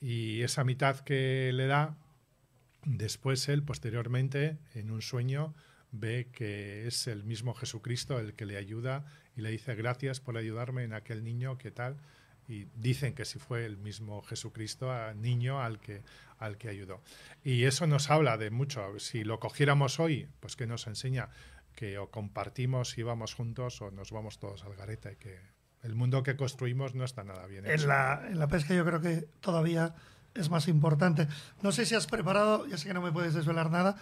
Y 0.00 0.42
esa 0.42 0.64
mitad 0.64 1.00
que 1.00 1.52
le 1.52 1.66
da, 1.66 1.96
Después 2.86 3.48
él, 3.48 3.62
posteriormente, 3.62 4.58
en 4.74 4.90
un 4.90 5.02
sueño, 5.02 5.54
ve 5.92 6.30
que 6.32 6.86
es 6.86 7.06
el 7.06 7.24
mismo 7.24 7.52
Jesucristo 7.52 8.18
el 8.18 8.34
que 8.34 8.46
le 8.46 8.56
ayuda 8.56 9.04
y 9.36 9.42
le 9.42 9.50
dice 9.50 9.74
gracias 9.74 10.20
por 10.20 10.38
ayudarme 10.38 10.84
en 10.84 10.94
aquel 10.94 11.22
niño, 11.22 11.58
¿qué 11.58 11.70
tal? 11.70 11.98
y 12.48 12.68
dicen 12.76 13.14
que 13.14 13.24
si 13.24 13.38
fue 13.38 13.64
el 13.64 13.76
mismo 13.76 14.22
Jesucristo, 14.22 14.92
a 14.92 15.14
niño 15.14 15.60
al 15.60 15.80
que, 15.80 16.02
al 16.38 16.58
que 16.58 16.68
ayudó. 16.68 17.02
Y 17.42 17.64
eso 17.64 17.86
nos 17.86 18.10
habla 18.10 18.36
de 18.36 18.50
mucho. 18.50 18.98
Si 18.98 19.24
lo 19.24 19.40
cogiéramos 19.40 19.98
hoy, 19.98 20.28
pues 20.40 20.56
que 20.56 20.66
nos 20.66 20.86
enseña 20.86 21.30
que 21.74 21.98
o 21.98 22.10
compartimos 22.10 22.96
y 22.98 23.02
vamos 23.02 23.34
juntos 23.34 23.82
o 23.82 23.90
nos 23.90 24.12
vamos 24.12 24.38
todos 24.38 24.64
al 24.64 24.76
gareta 24.76 25.12
y 25.12 25.16
que 25.16 25.40
el 25.82 25.94
mundo 25.94 26.22
que 26.22 26.36
construimos 26.36 26.94
no 26.94 27.04
está 27.04 27.24
nada 27.24 27.46
bien. 27.46 27.66
En 27.66 27.86
la, 27.86 28.26
en 28.28 28.38
la 28.38 28.48
pesca 28.48 28.74
yo 28.74 28.84
creo 28.84 29.00
que 29.00 29.28
todavía 29.40 29.94
es 30.40 30.50
más 30.50 30.68
importante. 30.68 31.26
No 31.62 31.72
sé 31.72 31.86
si 31.86 31.94
has 31.94 32.06
preparado, 32.06 32.66
ya 32.66 32.76
sé 32.78 32.86
que 32.88 32.94
no 32.94 33.02
me 33.02 33.12
puedes 33.12 33.34
desvelar 33.34 33.70
nada, 33.70 33.96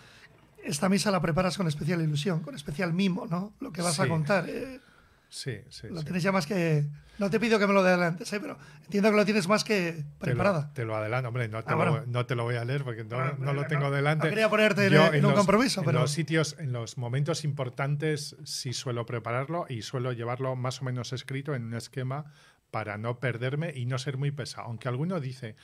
esta 0.62 0.88
misa 0.88 1.10
la 1.10 1.20
preparas 1.20 1.56
con 1.56 1.66
especial 1.68 2.00
ilusión, 2.02 2.40
con 2.40 2.54
especial 2.54 2.92
mimo, 2.92 3.26
¿no? 3.26 3.52
Lo 3.60 3.72
que 3.72 3.82
vas 3.82 4.00
a 4.00 4.08
contar. 4.08 4.46
Eh, 4.48 4.80
sí, 5.28 5.58
sí. 5.68 5.88
Lo 5.88 5.98
sí. 5.98 6.04
tienes 6.04 6.22
ya 6.22 6.32
más 6.32 6.46
que... 6.46 6.86
No 7.16 7.30
te 7.30 7.38
pido 7.38 7.60
que 7.60 7.66
me 7.68 7.72
lo 7.72 7.80
adelantes, 7.80 8.32
¿eh? 8.32 8.40
pero 8.40 8.58
entiendo 8.86 9.08
que 9.10 9.16
lo 9.16 9.24
tienes 9.24 9.46
más 9.46 9.62
que 9.62 10.04
preparada. 10.18 10.62
Te 10.62 10.66
lo, 10.68 10.72
te 10.72 10.84
lo 10.84 10.96
adelanto, 10.96 11.28
hombre, 11.28 11.46
no 11.48 11.62
te, 11.62 11.72
Ah, 11.72 11.76
lo, 11.76 11.90
bueno. 11.92 12.04
no 12.08 12.26
te 12.26 12.34
lo 12.34 12.42
voy 12.42 12.56
a 12.56 12.64
leer 12.64 12.82
porque 12.82 13.04
no, 13.04 13.16
Bueno, 13.16 13.34
no 13.38 13.52
lo 13.52 13.62
no, 13.62 13.66
tengo 13.68 13.84
no 13.84 13.90
delante. 13.92 14.28
quería 14.30 14.48
ponerte 14.50 14.86
en- 14.86 14.92
Yo 14.94 15.06
en 15.12 15.24
un 15.24 15.30
los- 15.30 15.38
compromiso, 15.38 15.80
en 15.82 15.86
pero- 15.86 16.00
los 16.00 16.10
sitios, 16.10 16.56
en 16.58 16.72
los 16.72 16.98
momentos 16.98 17.44
importantes 17.44 18.34
sí 18.44 18.72
suelo 18.72 19.06
prepararlo 19.06 19.66
y 19.68 19.82
suelo 19.82 20.10
llevarlo 20.12 20.56
más 20.56 20.82
o 20.82 20.86
menos 20.86 21.12
escrito 21.12 21.54
en 21.54 21.64
un 21.66 21.74
esquema 21.74 22.24
para 22.72 22.98
no 22.98 23.20
perderme 23.20 23.72
y 23.76 23.86
no 23.86 23.98
ser 23.98 24.16
muy 24.16 24.32
pesado. 24.32 24.66
Aunque 24.66 24.88
alguno 24.88 25.20
dice 25.20 25.54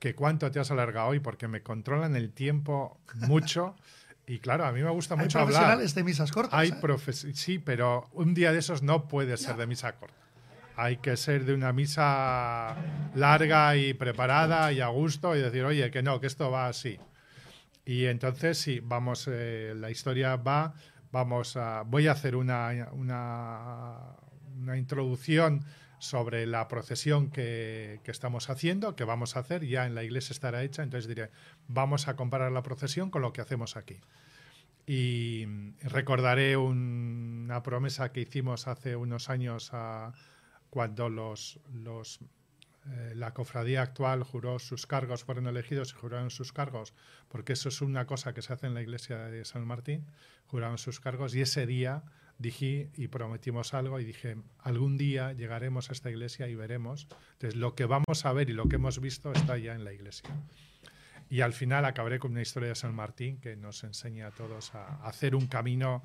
que 0.00 0.14
cuánto 0.14 0.50
te 0.50 0.58
has 0.58 0.70
alargado 0.72 1.08
hoy 1.08 1.20
porque 1.20 1.46
me 1.46 1.62
controlan 1.62 2.16
el 2.16 2.32
tiempo 2.32 2.98
mucho. 3.14 3.76
y 4.26 4.40
claro, 4.40 4.64
a 4.64 4.72
mí 4.72 4.82
me 4.82 4.90
gusta 4.90 5.14
Hay 5.14 5.20
mucho 5.20 5.38
hablar. 5.38 5.52
profesionales 5.52 5.94
de 5.94 6.04
misas 6.04 6.32
cortas. 6.32 6.58
Hay 6.58 6.70
¿eh? 6.70 6.76
profes 6.80 7.26
sí, 7.34 7.58
pero 7.58 8.08
un 8.12 8.34
día 8.34 8.50
de 8.50 8.58
esos 8.58 8.82
no 8.82 9.06
puede 9.06 9.36
ser 9.36 9.56
de 9.56 9.66
misa 9.66 9.92
corta. 9.92 10.16
Hay 10.76 10.96
que 10.96 11.16
ser 11.18 11.44
de 11.44 11.52
una 11.52 11.74
misa 11.74 12.74
larga 13.14 13.76
y 13.76 13.92
preparada 13.92 14.72
y 14.72 14.80
a 14.80 14.86
gusto 14.86 15.36
y 15.36 15.40
decir, 15.42 15.64
oye, 15.64 15.90
que 15.90 16.02
no, 16.02 16.18
que 16.18 16.26
esto 16.26 16.50
va 16.50 16.68
así. 16.68 16.98
Y 17.84 18.06
entonces 18.06 18.56
sí, 18.56 18.80
vamos, 18.82 19.28
eh, 19.30 19.74
la 19.76 19.90
historia 19.90 20.36
va, 20.36 20.72
vamos 21.12 21.58
a, 21.58 21.82
voy 21.82 22.06
a 22.06 22.12
hacer 22.12 22.36
una, 22.36 22.88
una, 22.92 23.98
una 24.58 24.78
introducción 24.78 25.62
sobre 26.00 26.46
la 26.46 26.66
procesión 26.66 27.30
que, 27.30 28.00
que 28.02 28.10
estamos 28.10 28.50
haciendo, 28.50 28.96
que 28.96 29.04
vamos 29.04 29.36
a 29.36 29.40
hacer, 29.40 29.64
ya 29.64 29.86
en 29.86 29.94
la 29.94 30.02
iglesia 30.02 30.32
estará 30.32 30.64
hecha, 30.64 30.82
entonces 30.82 31.06
diré, 31.06 31.30
vamos 31.68 32.08
a 32.08 32.16
comparar 32.16 32.50
la 32.50 32.62
procesión 32.64 33.10
con 33.10 33.22
lo 33.22 33.32
que 33.32 33.40
hacemos 33.42 33.76
aquí. 33.76 34.00
Y 34.86 35.46
recordaré 35.82 36.56
un- 36.56 37.42
una 37.44 37.62
promesa 37.62 38.12
que 38.12 38.20
hicimos 38.20 38.66
hace 38.66 38.96
unos 38.96 39.28
años 39.28 39.70
cuando 40.70 41.08
los, 41.08 41.58
los, 41.72 42.20
eh, 42.86 43.12
la 43.16 43.34
cofradía 43.34 43.82
actual 43.82 44.22
juró 44.22 44.58
sus 44.58 44.86
cargos, 44.86 45.24
fueron 45.24 45.46
elegidos 45.48 45.90
y 45.92 45.94
juraron 46.00 46.30
sus 46.30 46.52
cargos, 46.52 46.94
porque 47.28 47.52
eso 47.54 47.68
es 47.68 47.80
una 47.82 48.06
cosa 48.06 48.32
que 48.34 48.40
se 48.42 48.52
hace 48.52 48.66
en 48.68 48.74
la 48.74 48.82
iglesia 48.82 49.18
de 49.18 49.44
San 49.44 49.66
Martín, 49.66 50.06
juraron 50.46 50.78
sus 50.78 51.00
cargos 51.00 51.34
y 51.34 51.40
ese 51.42 51.66
día 51.66 52.04
dije 52.40 52.90
y 52.96 53.08
prometimos 53.08 53.74
algo 53.74 54.00
y 54.00 54.04
dije, 54.04 54.36
algún 54.58 54.96
día 54.96 55.32
llegaremos 55.32 55.90
a 55.90 55.92
esta 55.92 56.10
iglesia 56.10 56.48
y 56.48 56.54
veremos. 56.54 57.06
Entonces, 57.34 57.56
lo 57.56 57.74
que 57.74 57.84
vamos 57.84 58.24
a 58.24 58.32
ver 58.32 58.48
y 58.48 58.54
lo 58.54 58.66
que 58.68 58.76
hemos 58.76 58.98
visto 59.00 59.30
está 59.32 59.58
ya 59.58 59.74
en 59.74 59.84
la 59.84 59.92
iglesia. 59.92 60.28
Y 61.28 61.42
al 61.42 61.52
final 61.52 61.84
acabaré 61.84 62.18
con 62.18 62.32
una 62.32 62.42
historia 62.42 62.70
de 62.70 62.74
San 62.74 62.94
Martín 62.94 63.36
que 63.36 63.56
nos 63.56 63.84
enseña 63.84 64.28
a 64.28 64.30
todos 64.30 64.74
a 64.74 65.06
hacer 65.06 65.36
un 65.36 65.46
camino. 65.46 66.02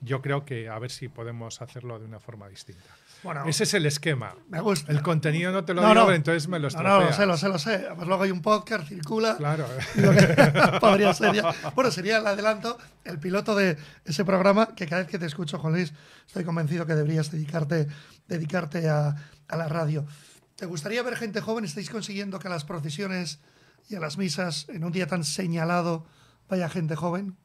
Yo 0.00 0.20
creo 0.22 0.44
que 0.44 0.68
a 0.68 0.78
ver 0.78 0.90
si 0.90 1.08
podemos 1.08 1.62
hacerlo 1.62 1.98
de 1.98 2.04
una 2.04 2.20
forma 2.20 2.48
distinta. 2.48 2.84
Bueno, 3.22 3.44
Ese 3.46 3.64
es 3.64 3.72
el 3.74 3.86
esquema. 3.86 4.34
me 4.48 4.60
gusta. 4.60 4.92
El 4.92 5.02
contenido 5.02 5.50
no 5.50 5.64
te 5.64 5.72
lo 5.74 5.80
No, 5.82 5.88
digo, 5.88 6.04
no. 6.06 6.12
entonces 6.12 6.46
me 6.48 6.58
lo 6.58 6.68
No, 6.68 6.82
no, 6.82 7.00
lo 7.00 7.12
sé, 7.12 7.26
lo 7.26 7.36
sé, 7.36 7.48
lo 7.48 7.58
sé. 7.58 7.74
Además, 7.86 8.06
luego 8.06 8.22
hay 8.24 8.30
un 8.30 8.42
podcast, 8.42 8.86
circula. 8.86 9.36
Claro. 9.38 9.66
Y 9.96 10.00
lo 10.02 10.10
que 10.12 10.18
podría 10.80 11.14
ser 11.14 11.32
ya- 11.34 11.52
Bueno, 11.74 11.90
sería 11.90 12.18
el 12.18 12.26
adelanto, 12.26 12.76
el 13.04 13.18
piloto 13.18 13.54
de 13.56 13.78
ese 14.04 14.24
programa 14.24 14.74
que 14.76 14.86
cada 14.86 15.02
vez 15.02 15.10
que 15.10 15.18
te 15.18 15.26
escucho, 15.26 15.58
Juan 15.58 15.72
Luis, 15.72 15.92
estoy 16.26 16.44
convencido 16.44 16.86
que 16.86 16.94
deberías 16.94 17.30
dedicarte, 17.30 17.88
dedicarte 18.28 18.88
a, 18.88 19.16
a 19.48 19.56
la 19.56 19.66
radio. 19.68 20.06
¿Te 20.54 20.66
gustaría 20.66 21.02
ver 21.02 21.16
gente 21.16 21.40
joven? 21.40 21.64
¿Estáis 21.64 21.88
consiguiendo 21.90 22.38
que 22.38 22.48
a 22.48 22.50
las 22.50 22.64
procesiones 22.64 23.40
y 23.88 23.96
a 23.96 24.00
las 24.00 24.18
misas 24.18 24.68
en 24.68 24.84
un 24.84 24.92
día 24.92 25.06
tan 25.06 25.24
señalado 25.24 26.06
vaya 26.48 26.68
gente 26.68 26.94
joven? 26.96 27.36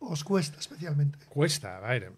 ¿Os 0.00 0.24
cuesta 0.24 0.58
especialmente? 0.58 1.18
Cuesta, 1.28 1.76
a 1.76 1.80
ver. 1.80 2.12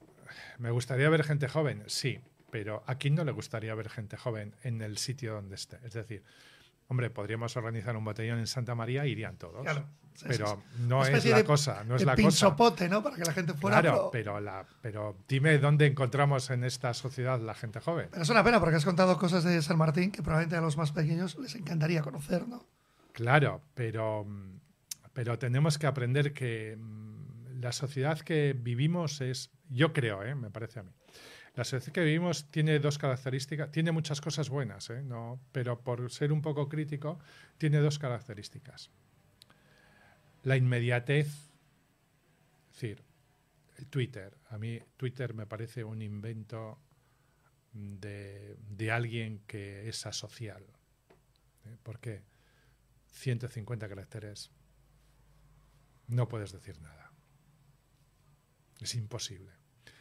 Me 0.58 0.70
gustaría 0.70 1.08
ver 1.10 1.24
gente 1.24 1.48
joven, 1.48 1.82
sí, 1.86 2.18
pero 2.50 2.82
¿a 2.86 2.94
quién 2.94 3.14
no 3.14 3.24
le 3.24 3.32
gustaría 3.32 3.74
ver 3.74 3.88
gente 3.90 4.16
joven 4.16 4.54
en 4.62 4.80
el 4.82 4.96
sitio 4.98 5.34
donde 5.34 5.56
esté? 5.56 5.78
Es 5.84 5.92
decir, 5.94 6.22
hombre, 6.88 7.10
podríamos 7.10 7.56
organizar 7.56 7.96
un 7.96 8.04
botellón 8.04 8.38
en 8.38 8.46
Santa 8.46 8.74
María, 8.74 9.04
irían 9.06 9.36
todos. 9.36 9.62
Claro, 9.62 9.84
sí, 10.14 10.24
pero 10.28 10.46
sí, 10.46 10.76
sí. 10.76 10.82
no 10.88 11.04
es 11.04 11.24
la 11.24 11.36
de- 11.38 11.44
cosa, 11.44 11.84
no 11.84 11.96
es 11.96 12.00
de 12.02 12.06
la 12.06 12.12
cosa. 12.12 12.22
pinzopote, 12.28 12.88
¿no? 12.88 13.02
Para 13.02 13.16
que 13.16 13.24
la 13.24 13.32
gente 13.32 13.54
fuera. 13.54 13.80
Claro, 13.80 14.10
pero- 14.12 14.34
pero, 14.36 14.40
la, 14.40 14.64
pero 14.80 15.16
dime 15.28 15.58
dónde 15.58 15.86
encontramos 15.86 16.48
en 16.50 16.64
esta 16.64 16.94
sociedad 16.94 17.40
la 17.40 17.54
gente 17.54 17.80
joven. 17.80 18.08
Pero 18.10 18.22
es 18.22 18.28
una 18.30 18.44
pena 18.44 18.60
porque 18.60 18.76
has 18.76 18.84
contado 18.84 19.18
cosas 19.18 19.42
de 19.44 19.60
San 19.60 19.76
Martín 19.78 20.12
que 20.12 20.22
probablemente 20.22 20.56
a 20.56 20.60
los 20.60 20.76
más 20.76 20.92
pequeños 20.92 21.36
les 21.38 21.54
encantaría 21.56 22.00
conocer, 22.02 22.46
¿no? 22.46 22.64
Claro, 23.12 23.60
pero, 23.74 24.24
pero 25.12 25.38
tenemos 25.38 25.78
que 25.78 25.86
aprender 25.86 26.32
que 26.32 26.78
la 27.62 27.72
sociedad 27.72 28.18
que 28.18 28.54
vivimos 28.58 29.20
es, 29.20 29.50
yo 29.70 29.92
creo, 29.92 30.24
¿eh? 30.24 30.34
me 30.34 30.50
parece 30.50 30.80
a 30.80 30.82
mí, 30.82 30.90
la 31.54 31.64
sociedad 31.64 31.94
que 31.94 32.00
vivimos 32.00 32.50
tiene 32.50 32.80
dos 32.80 32.98
características, 32.98 33.70
tiene 33.70 33.92
muchas 33.92 34.20
cosas 34.20 34.48
buenas, 34.50 34.90
¿eh? 34.90 35.02
no, 35.02 35.40
pero 35.52 35.80
por 35.80 36.10
ser 36.10 36.32
un 36.32 36.42
poco 36.42 36.68
crítico, 36.68 37.20
tiene 37.58 37.78
dos 37.78 38.00
características. 38.00 38.90
La 40.42 40.56
inmediatez, 40.56 41.28
es 41.28 42.72
decir, 42.72 43.04
el 43.78 43.86
Twitter, 43.86 44.36
a 44.50 44.58
mí 44.58 44.80
Twitter 44.96 45.34
me 45.34 45.46
parece 45.46 45.84
un 45.84 46.02
invento 46.02 46.80
de, 47.72 48.56
de 48.70 48.90
alguien 48.90 49.42
que 49.46 49.88
es 49.88 50.04
asocial. 50.04 50.64
¿eh? 51.66 51.76
¿Por 51.82 52.00
qué? 52.00 52.22
150 53.12 53.88
caracteres, 53.88 54.50
no 56.08 56.26
puedes 56.28 56.50
decir 56.50 56.80
nada. 56.80 57.01
Es 58.82 58.94
imposible. 58.94 59.52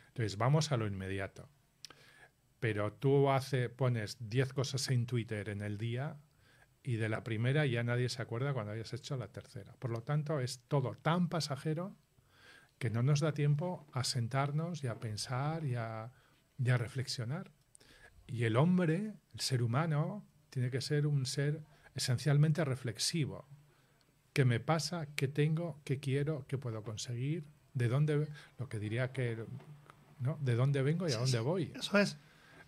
Entonces, 0.07 0.37
vamos 0.37 0.71
a 0.71 0.77
lo 0.77 0.87
inmediato. 0.87 1.47
Pero 2.59 2.93
tú 2.93 3.29
hace, 3.31 3.69
pones 3.69 4.17
10 4.29 4.53
cosas 4.53 4.89
en 4.89 5.05
Twitter 5.05 5.49
en 5.49 5.61
el 5.61 5.77
día 5.77 6.17
y 6.83 6.95
de 6.95 7.09
la 7.09 7.23
primera 7.23 7.65
ya 7.65 7.83
nadie 7.83 8.09
se 8.09 8.21
acuerda 8.21 8.53
cuando 8.53 8.71
hayas 8.71 8.93
hecho 8.93 9.15
la 9.17 9.27
tercera. 9.27 9.73
Por 9.79 9.91
lo 9.91 10.01
tanto, 10.01 10.39
es 10.39 10.61
todo 10.67 10.95
tan 10.95 11.29
pasajero 11.29 11.95
que 12.77 12.89
no 12.89 13.03
nos 13.03 13.19
da 13.19 13.33
tiempo 13.33 13.87
a 13.93 14.03
sentarnos 14.03 14.83
y 14.83 14.87
a 14.87 14.99
pensar 14.99 15.65
y 15.65 15.75
a, 15.75 16.11
y 16.57 16.69
a 16.69 16.77
reflexionar. 16.77 17.51
Y 18.25 18.45
el 18.45 18.57
hombre, 18.57 19.13
el 19.33 19.39
ser 19.39 19.61
humano, 19.61 20.25
tiene 20.49 20.71
que 20.71 20.81
ser 20.81 21.05
un 21.05 21.25
ser 21.25 21.63
esencialmente 21.95 22.65
reflexivo. 22.65 23.47
¿Qué 24.33 24.45
me 24.45 24.59
pasa? 24.59 25.07
¿Qué 25.15 25.27
tengo? 25.27 25.81
¿Qué 25.83 25.99
quiero? 25.99 26.45
¿Qué 26.47 26.57
puedo 26.57 26.83
conseguir? 26.83 27.45
¿De 27.73 27.87
dónde? 27.87 28.27
Lo 28.57 28.67
que 28.67 28.79
diría 28.79 29.11
que, 29.11 29.45
¿no? 30.19 30.37
¿De 30.41 30.55
dónde 30.55 30.81
vengo 30.81 31.07
y 31.07 31.13
a 31.13 31.17
dónde 31.17 31.39
voy? 31.39 31.71
Eso 31.75 31.97
es. 31.97 32.17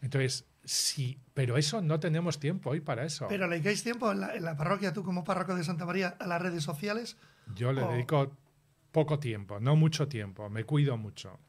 Entonces, 0.01 0.45
sí, 0.63 1.17
pero 1.33 1.57
eso 1.57 1.81
no 1.81 1.99
tenemos 1.99 2.39
tiempo 2.39 2.71
hoy 2.71 2.81
para 2.81 3.05
eso. 3.05 3.27
Pero 3.27 3.47
le 3.47 3.55
dedicáis 3.55 3.83
tiempo 3.83 4.11
en 4.11 4.21
la, 4.21 4.35
en 4.35 4.43
la 4.43 4.55
parroquia, 4.55 4.93
tú 4.93 5.03
como 5.03 5.23
párroco 5.23 5.55
de 5.55 5.63
Santa 5.63 5.85
María, 5.85 6.15
a 6.19 6.27
las 6.27 6.41
redes 6.41 6.63
sociales. 6.63 7.17
Yo 7.55 7.73
le 7.73 7.83
dedico 7.83 8.35
poco 8.91 9.19
tiempo, 9.19 9.59
no 9.59 9.75
mucho 9.75 10.07
tiempo, 10.07 10.49
me 10.49 10.63
cuido 10.63 10.97
mucho. 10.97 11.39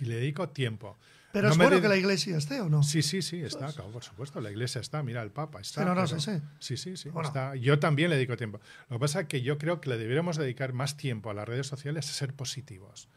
Y 0.00 0.06
le 0.06 0.16
dedico 0.16 0.48
tiempo. 0.48 0.96
Pero 1.34 1.48
No 1.48 1.52
es 1.54 1.58
bueno 1.58 1.80
que 1.82 1.88
la 1.88 1.96
iglesia 1.96 2.36
esté 2.36 2.60
o 2.60 2.68
no. 2.68 2.84
Sí, 2.84 3.02
sí, 3.02 3.20
sí, 3.20 3.42
está, 3.42 3.72
claro, 3.72 3.90
por 3.90 4.04
supuesto. 4.04 4.40
La 4.40 4.52
iglesia 4.52 4.80
está, 4.80 5.02
mira, 5.02 5.20
el 5.20 5.32
Papa 5.32 5.60
está. 5.60 5.80
Sí, 5.80 5.84
no, 5.86 5.92
no, 5.92 6.04
pero- 6.04 6.20
sí, 6.20 6.30
sí. 6.32 6.40
Sí, 6.60 6.76
sí, 6.76 6.96
sí, 6.96 7.08
Bueno. 7.10 7.26
está. 7.28 7.56
Yo 7.56 7.80
también 7.80 8.08
le 8.10 8.14
dedico 8.16 8.36
tiempo. 8.36 8.60
Lo 8.88 8.96
que 8.96 9.00
pasa 9.00 9.20
es 9.22 9.26
que 9.26 9.42
yo 9.42 9.58
creo 9.58 9.80
que 9.80 9.88
le 9.90 9.98
deberíamos 9.98 10.36
dedicar 10.36 10.72
más 10.72 10.96
tiempo 10.96 11.30
a 11.30 11.34
las 11.34 11.48
redes 11.48 11.66
sociales 11.66 12.08
a 12.08 12.12
ser 12.12 12.34
positivos. 12.34 13.08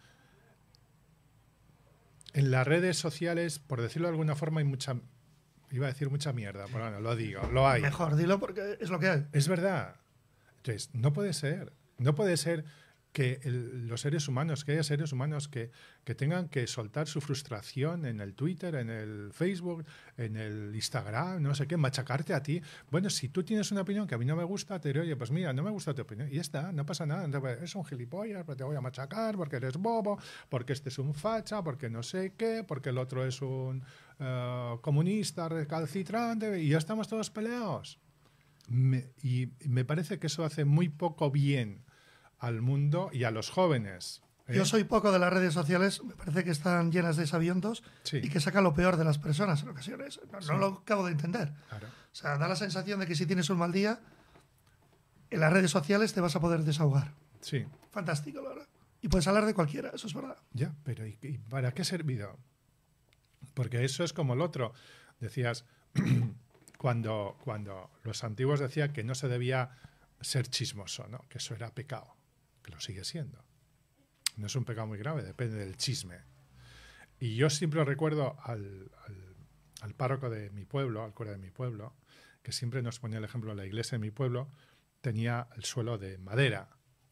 En 2.34 2.50
las 2.50 2.66
redes 2.68 2.98
sociales, 2.98 3.60
por 3.60 3.82
decirlo 3.82 4.08
de 4.08 4.14
alguna 4.14 4.36
forma, 4.36 4.62
hay 4.62 4.66
mucha. 4.66 4.96
Iba 5.70 5.86
a 5.86 5.90
decir 5.90 6.10
mucha 6.10 6.34
mierda, 6.34 6.66
pero 6.68 6.80
bueno, 6.80 7.00
lo 7.00 7.16
digo, 7.16 7.42
lo 7.54 7.68
hay. 7.68 7.84
Mejor, 7.84 8.16
dilo 8.16 8.40
porque 8.40 8.78
es 8.80 8.90
lo 8.90 9.00
que 9.00 9.10
hay. 9.10 9.28
Es 9.32 9.48
verdad. 9.48 9.96
Entonces, 10.58 10.90
no 10.94 11.14
puede 11.14 11.34
ser. 11.34 11.72
No 12.00 12.16
puede 12.16 12.36
ser 12.38 12.66
que 13.12 13.40
los 13.46 14.02
seres 14.02 14.28
humanos, 14.28 14.64
que 14.64 14.74
haya 14.74 14.84
seres 14.84 15.12
humanos 15.12 15.48
que, 15.48 15.72
que 16.04 16.14
tengan 16.14 16.50
que 16.50 16.68
soltar 16.68 17.08
su 17.08 17.20
frustración 17.20 18.06
en 18.06 18.22
el 18.22 18.36
Twitter, 18.36 18.76
en 18.76 18.90
el 18.90 19.32
Facebook, 19.34 19.86
en 20.18 20.36
el 20.36 20.76
Instagram, 20.76 21.42
no 21.42 21.56
sé 21.56 21.68
qué, 21.68 21.78
machacarte 21.78 22.34
a 22.34 22.44
ti. 22.44 22.62
Bueno, 22.92 23.10
si 23.10 23.30
tú 23.30 23.44
tienes 23.44 23.72
una 23.72 23.82
opinión 23.82 24.08
que 24.08 24.16
a 24.16 24.18
mí 24.18 24.26
no 24.26 24.36
me 24.36 24.44
gusta, 24.44 24.80
te 24.80 24.90
diré, 24.90 25.02
oye, 25.02 25.16
pues 25.16 25.32
mira, 25.32 25.52
no 25.52 25.64
me 25.64 25.72
gusta 25.72 25.94
tu 25.94 26.04
opinión. 26.04 26.30
Y 26.32 26.36
ya 26.36 26.42
está, 26.42 26.72
no 26.72 26.86
pasa 26.86 27.06
nada. 27.06 27.28
Es 27.64 27.76
un 27.76 27.86
gilipollas, 27.86 28.44
porque 28.44 28.60
te 28.60 28.64
voy 28.64 28.76
a 28.76 28.82
machacar, 28.82 29.36
porque 29.36 29.56
eres 29.56 29.78
bobo, 29.78 30.20
porque 30.50 30.74
este 30.74 30.90
es 30.90 31.00
un 31.00 31.14
facha, 31.14 31.64
porque 31.64 31.90
no 31.90 32.04
sé 32.04 32.34
qué, 32.38 32.64
porque 32.68 32.90
el 32.90 32.98
otro 33.00 33.26
es 33.26 33.42
un 33.42 33.84
eh, 34.20 34.76
comunista 34.82 35.50
recalcitrante, 35.50 36.62
y 36.62 36.70
ya 36.70 36.78
estamos 36.78 37.08
todos 37.08 37.32
peleados. 37.32 38.00
Y 39.24 39.50
me 39.66 39.86
parece 39.86 40.20
que 40.20 40.28
eso 40.28 40.44
hace 40.44 40.66
muy 40.66 40.90
poco 40.90 41.32
bien 41.32 41.87
al 42.40 42.62
mundo 42.62 43.10
y 43.12 43.24
a 43.24 43.32
los 43.32 43.50
jóvenes. 43.50 44.22
¿eh? 44.48 44.56
Yo 44.56 44.66
soy 44.66 44.84
poco 44.84 45.12
de 45.12 45.20
las 45.20 45.32
redes 45.34 45.54
sociales, 45.54 46.04
me 46.04 46.14
parece 46.16 46.44
que 46.44 46.52
están 46.52 46.92
llenas 46.92 47.18
de 47.18 47.26
sabientos 47.28 47.84
Sí. 48.04 48.18
y 48.24 48.30
que 48.30 48.40
sacan 48.40 48.64
lo 48.64 48.74
peor 48.74 48.98
de 48.98 49.04
las 49.04 49.18
personas 49.18 49.62
en 49.64 49.70
ocasiones. 49.70 50.20
No, 50.32 50.40
no 50.40 50.58
lo 50.58 50.68
acabo 50.82 51.06
de 51.06 51.12
entender. 51.12 51.54
Claro. 51.70 51.88
O 51.88 52.16
sea, 52.16 52.38
da 52.38 52.48
la 52.48 52.56
sensación 52.56 53.00
de 53.00 53.08
que 53.08 53.16
si 53.16 53.26
tienes 53.26 53.50
un 53.50 53.58
mal 53.58 53.72
día, 53.72 54.00
en 55.30 55.40
las 55.40 55.52
redes 55.52 55.72
sociales 55.72 56.14
te 56.14 56.22
vas 56.22 56.36
a 56.36 56.40
poder 56.40 56.62
desahogar. 56.64 57.14
Sí, 57.42 57.66
Fantástico, 57.92 58.42
la 58.42 58.50
verdad. 58.50 58.68
Y 59.02 59.08
puedes 59.10 59.28
hablar 59.28 59.46
de 59.46 59.54
cualquiera, 59.54 59.90
eso 59.94 60.08
es 60.08 60.14
verdad. 60.14 60.38
ya, 60.54 60.74
pero 60.84 61.06
¿y, 61.06 61.18
y 61.22 61.38
para 61.38 61.72
qué 61.74 61.82
ha 61.82 61.86
servido? 61.86 62.38
Porque 63.54 63.84
eso 63.84 64.04
es 64.04 64.14
como 64.14 64.34
el 64.34 64.42
otro. 64.42 64.74
Decías, 65.20 65.66
cuando, 66.78 67.38
cuando 67.44 67.90
los 68.04 68.24
antiguos 68.24 68.60
decían 68.60 68.94
que 68.94 69.04
no 69.04 69.16
se 69.16 69.28
debía 69.28 69.72
ser 70.22 70.48
chismoso, 70.48 71.08
¿no? 71.08 71.26
que 71.30 71.38
eso 71.40 71.54
era 71.56 71.72
pecado, 71.74 72.16
lo 72.68 72.80
sigue 72.80 73.04
siendo. 73.04 73.44
No 74.36 74.48
es 74.48 74.56
un 74.56 74.66
pecado 74.66 74.88
muy 74.88 74.98
grave, 74.98 75.24
depende 75.24 75.58
del 75.58 75.78
chisme. 75.78 76.20
Y 77.20 77.36
yo 77.36 77.50
siempre 77.50 77.84
recuerdo 77.84 78.38
al, 78.44 78.92
al- 79.06 79.36
al 79.82 79.94
párroco 79.96 80.30
de 80.30 80.50
mi 80.52 80.66
pueblo, 80.66 81.04
al 81.04 81.14
cura 81.14 81.32
de 81.32 81.38
mi 81.38 81.52
pueblo, 81.52 81.96
que 82.44 82.52
siempre 82.52 82.82
nos 82.82 83.00
ponía 83.00 83.18
el 83.20 83.24
ejemplo, 83.24 83.54
la 83.54 83.66
iglesia 83.66 83.98
de 83.98 84.00
mi 84.02 84.12
pueblo 84.12 84.50
tenía 85.02 85.48
el 85.56 85.64
suelo 85.66 85.98
de 85.98 86.18
madera 86.18 86.70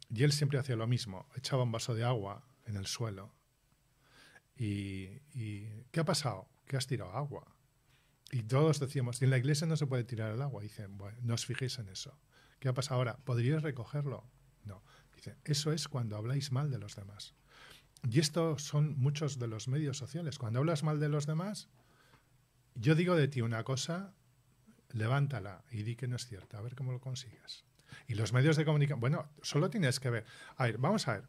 y 0.09 0.23
él 0.23 0.31
siempre 0.31 0.59
hacía 0.59 0.75
lo 0.75 0.87
mismo, 0.87 1.27
echaba 1.35 1.63
un 1.63 1.71
vaso 1.71 1.93
de 1.95 2.03
agua 2.03 2.47
en 2.65 2.75
el 2.75 2.85
suelo. 2.87 3.33
Y, 4.55 5.21
y, 5.33 5.83
¿qué 5.91 5.99
ha 5.99 6.05
pasado? 6.05 6.47
Que 6.65 6.77
has 6.77 6.87
tirado 6.87 7.11
agua. 7.11 7.45
Y 8.31 8.43
todos 8.43 8.79
decíamos, 8.79 9.21
en 9.21 9.29
la 9.29 9.37
iglesia 9.37 9.67
no 9.67 9.75
se 9.77 9.85
puede 9.87 10.03
tirar 10.03 10.31
el 10.31 10.41
agua. 10.41 10.61
Dicen, 10.63 10.97
bueno, 10.97 11.17
no 11.21 11.33
os 11.35 11.45
fijéis 11.45 11.77
en 11.79 11.89
eso. 11.89 12.17
¿Qué 12.59 12.69
ha 12.69 12.73
pasado 12.73 12.95
ahora? 12.99 13.17
¿Podríais 13.17 13.61
recogerlo? 13.61 14.27
Eso 15.43 15.71
es 15.71 15.87
cuando 15.87 16.17
habláis 16.17 16.51
mal 16.51 16.69
de 16.71 16.77
los 16.77 16.95
demás. 16.95 17.33
Y 18.09 18.19
estos 18.19 18.63
son 18.63 18.97
muchos 18.97 19.39
de 19.39 19.47
los 19.47 19.67
medios 19.67 19.97
sociales. 19.97 20.37
Cuando 20.37 20.59
hablas 20.59 20.83
mal 20.83 20.99
de 20.99 21.09
los 21.09 21.25
demás, 21.25 21.69
yo 22.75 22.93
digo 22.95 23.15
de 23.15 23.27
ti 23.27 23.41
una 23.41 23.63
cosa, 23.63 24.13
levántala 24.91 25.63
y 25.71 25.83
di 25.83 25.95
que 25.95 26.07
no 26.07 26.15
es 26.15 26.27
cierta, 26.27 26.57
a 26.57 26.61
ver 26.61 26.75
cómo 26.75 26.91
lo 26.91 26.99
consigues. 26.99 27.65
Y 28.07 28.15
los 28.15 28.33
medios 28.33 28.57
de 28.57 28.65
comunicación, 28.65 28.99
bueno, 28.99 29.29
solo 29.41 29.69
tienes 29.69 29.99
que 29.99 30.09
ver. 30.09 30.25
A 30.57 30.65
ver, 30.65 30.77
vamos 30.77 31.07
a 31.07 31.13
ver. 31.13 31.23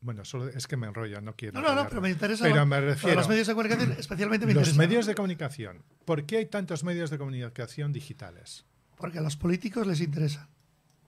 Bueno, 0.00 0.24
solo 0.24 0.48
es 0.48 0.66
que 0.66 0.78
me 0.78 0.86
enrollo, 0.86 1.20
no 1.20 1.36
quiero. 1.36 1.60
No, 1.60 1.68
no, 1.68 1.74
no, 1.82 1.88
pero 1.88 2.00
me 2.00 2.10
interesa. 2.10 2.44
Pero 2.44 2.64
me 2.64 2.80
refiero. 2.80 3.16
los 3.16 3.28
medios 3.28 3.46
de 3.46 3.52
comunicación, 3.54 3.92
especialmente 3.98 4.46
me 4.46 4.54
Los 4.54 4.68
interesa. 4.68 4.88
medios 4.88 5.06
de 5.06 5.14
comunicación. 5.14 5.84
¿Por 6.06 6.24
qué 6.24 6.38
hay 6.38 6.46
tantos 6.46 6.84
medios 6.84 7.10
de 7.10 7.18
comunicación 7.18 7.92
digitales? 7.92 8.64
Porque 8.96 9.18
a 9.18 9.22
los 9.22 9.36
políticos 9.36 9.86
les 9.86 10.00
interesa. 10.00 10.48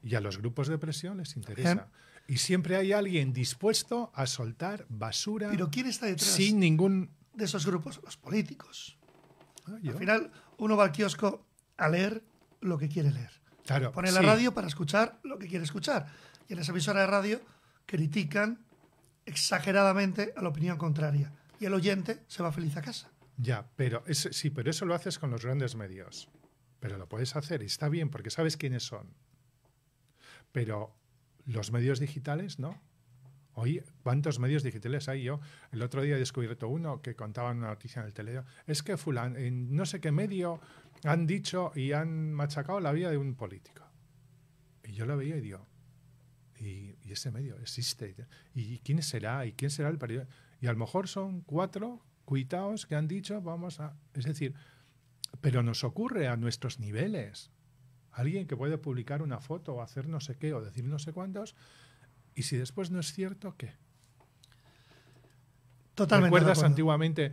Y 0.03 0.15
a 0.15 0.21
los 0.21 0.39
grupos 0.39 0.69
de 0.69 0.79
presión 0.79 1.19
les 1.19 1.37
interesa. 1.37 1.89
Y 2.27 2.37
siempre 2.39 2.77
hay 2.77 2.93
alguien 2.93 3.33
dispuesto 3.33 4.11
a 4.15 4.27
soltar 4.27 4.87
basura 4.89 5.51
Pero 5.51 5.71
¿quién 5.71 5.87
está 5.87 6.07
detrás 6.07 6.29
sin 6.31 6.61
ningún. 6.61 7.11
de 7.35 7.45
esos 7.45 7.67
grupos? 7.67 8.01
Los 8.05 8.17
políticos. 8.17 8.97
Ah. 9.67 9.77
Al 9.85 9.95
final, 9.95 10.31
uno 10.59 10.77
va 10.77 10.85
al 10.85 10.93
kiosco 10.93 11.47
a 11.77 11.89
leer 11.89 12.23
lo 12.61 12.79
que 12.79 12.89
quiere 12.89 13.11
leer. 13.11 13.31
Claro, 13.67 13.93
Pone 13.93 14.11
la 14.13 14.21
sí. 14.21 14.27
radio 14.27 14.55
para 14.55 14.67
escuchar 14.67 15.21
lo 15.25 15.39
que 15.39 15.47
quiere 15.49 15.65
escuchar. 15.65 16.07
Y 16.49 16.53
en 16.55 16.59
esa 16.61 16.73
emisora 16.73 17.01
de 17.01 17.07
radio 17.07 17.41
critican 17.87 18.65
exageradamente 19.27 20.33
a 20.37 20.43
la 20.43 20.49
opinión 20.49 20.77
contraria. 20.79 21.33
Y 21.61 21.65
el 21.67 21.75
oyente 21.75 22.23
se 22.27 22.43
va 22.43 22.53
feliz 22.53 22.77
a 22.77 22.83
casa. 22.83 23.11
Ya, 23.37 23.69
pero 23.77 24.03
es- 24.07 24.29
sí, 24.33 24.51
pero 24.51 24.71
eso 24.71 24.85
lo 24.85 24.95
haces 24.95 25.19
con 25.19 25.31
los 25.31 25.45
grandes 25.45 25.75
medios. 25.75 26.29
Pero 26.81 26.99
lo 26.99 27.09
puedes 27.09 27.35
hacer 27.37 27.63
y 27.63 27.67
está 27.67 27.89
bien 27.89 28.11
porque 28.11 28.31
sabes 28.31 28.57
quiénes 28.57 28.83
son. 28.85 29.15
Pero 30.53 30.95
los 31.45 31.73
medios 31.73 31.99
digitales, 31.99 32.59
¿no? 32.59 32.81
Oye, 33.55 33.85
¿cuántos 34.03 34.39
medios 34.39 34.63
digitales 34.63 35.09
hay 35.09 35.25
yo? 35.25 35.41
El 35.73 35.83
otro 35.83 36.03
día 36.03 36.17
he 36.17 36.19
descubierto 36.19 36.69
uno 36.69 37.03
que 37.03 37.15
contaba 37.15 37.51
una 37.51 37.69
noticia 37.69 38.01
en 38.01 38.07
el 38.07 38.15
telediario. 38.15 38.49
Es 38.67 38.83
que 38.83 38.97
fulan, 38.97 39.37
en 39.37 39.75
no 39.77 39.85
sé 39.85 40.01
qué 40.01 40.11
medio 40.11 40.61
han 41.05 41.27
dicho 41.27 41.73
y 41.75 41.93
han 41.93 42.33
machacado 42.33 42.81
la 42.81 42.93
vida 42.93 43.11
de 43.11 43.19
un 43.19 43.35
político. 43.35 43.83
Y 44.85 44.93
yo 44.93 45.05
lo 45.05 45.17
veía 45.17 45.37
y 45.37 45.41
digo, 45.41 45.67
y, 46.59 46.97
y 47.03 47.13
ese 47.13 47.31
medio 47.31 47.59
existe. 47.59 48.15
¿Y 48.55 48.79
quién 48.79 49.03
será? 49.03 49.45
¿Y 49.45 49.53
quién 49.53 49.71
será 49.71 49.91
el 49.91 49.99
periódico? 49.99 50.31
Y 50.61 50.67
a 50.69 50.73
lo 50.73 50.79
mejor 50.79 51.09
son 51.09 51.43
cuatro 51.43 52.03
cuitaos 52.25 52.87
que 52.87 52.95
han 52.95 53.09
dicho, 53.09 53.43
vamos 53.43 53.81
a... 53.81 53.97
Es 54.15 54.25
decir, 54.25 54.55
pero 55.41 55.63
nos 55.63 55.85
ocurre 55.85 56.29
a 56.29 56.37
nuestros 56.37 56.79
niveles. 56.79 57.51
Alguien 58.13 58.47
que 58.47 58.57
puede 58.57 58.79
publicar 58.79 59.23
una 59.23 59.41
foto 59.41 59.75
o 59.75 59.83
hacer 59.83 60.07
no 60.07 60.21
sé 60.21 60.37
qué 60.37 60.53
o 60.55 60.61
decir 60.61 60.85
no 60.85 60.99
sé 60.99 61.13
cuántos, 61.13 61.55
y 62.35 62.43
si 62.43 62.57
después 62.57 62.91
no 62.91 63.01
es 63.01 63.13
cierto, 63.13 63.55
¿qué? 63.57 63.73
Totalmente. 65.95 66.37
¿Recuerdas 66.37 66.63
antiguamente 66.63 67.33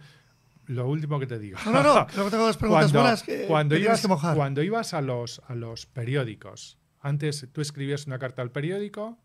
lo 0.67 0.87
último 0.87 1.19
que 1.19 1.27
te 1.27 1.39
digo? 1.39 1.57
No, 1.65 1.71
no, 1.71 1.83
no. 1.83 2.07
Luego 2.15 2.29
tengo 2.29 2.45
dos 2.45 2.57
preguntas 2.57 2.91
cuando, 2.91 2.99
buenas 2.99 3.23
que, 3.23 3.45
cuando 3.47 3.75
que 3.75 3.81
ibas, 3.81 4.01
que 4.01 4.07
mojar. 4.07 4.35
cuando 4.35 4.61
ibas 4.61 4.93
a 4.93 5.01
los, 5.01 5.41
a 5.47 5.55
los 5.55 5.85
periódicos, 5.85 6.77
antes 7.01 7.47
tú 7.51 7.61
escribías 7.61 8.07
una 8.07 8.19
carta 8.19 8.41
al 8.41 8.51
periódico 8.51 9.17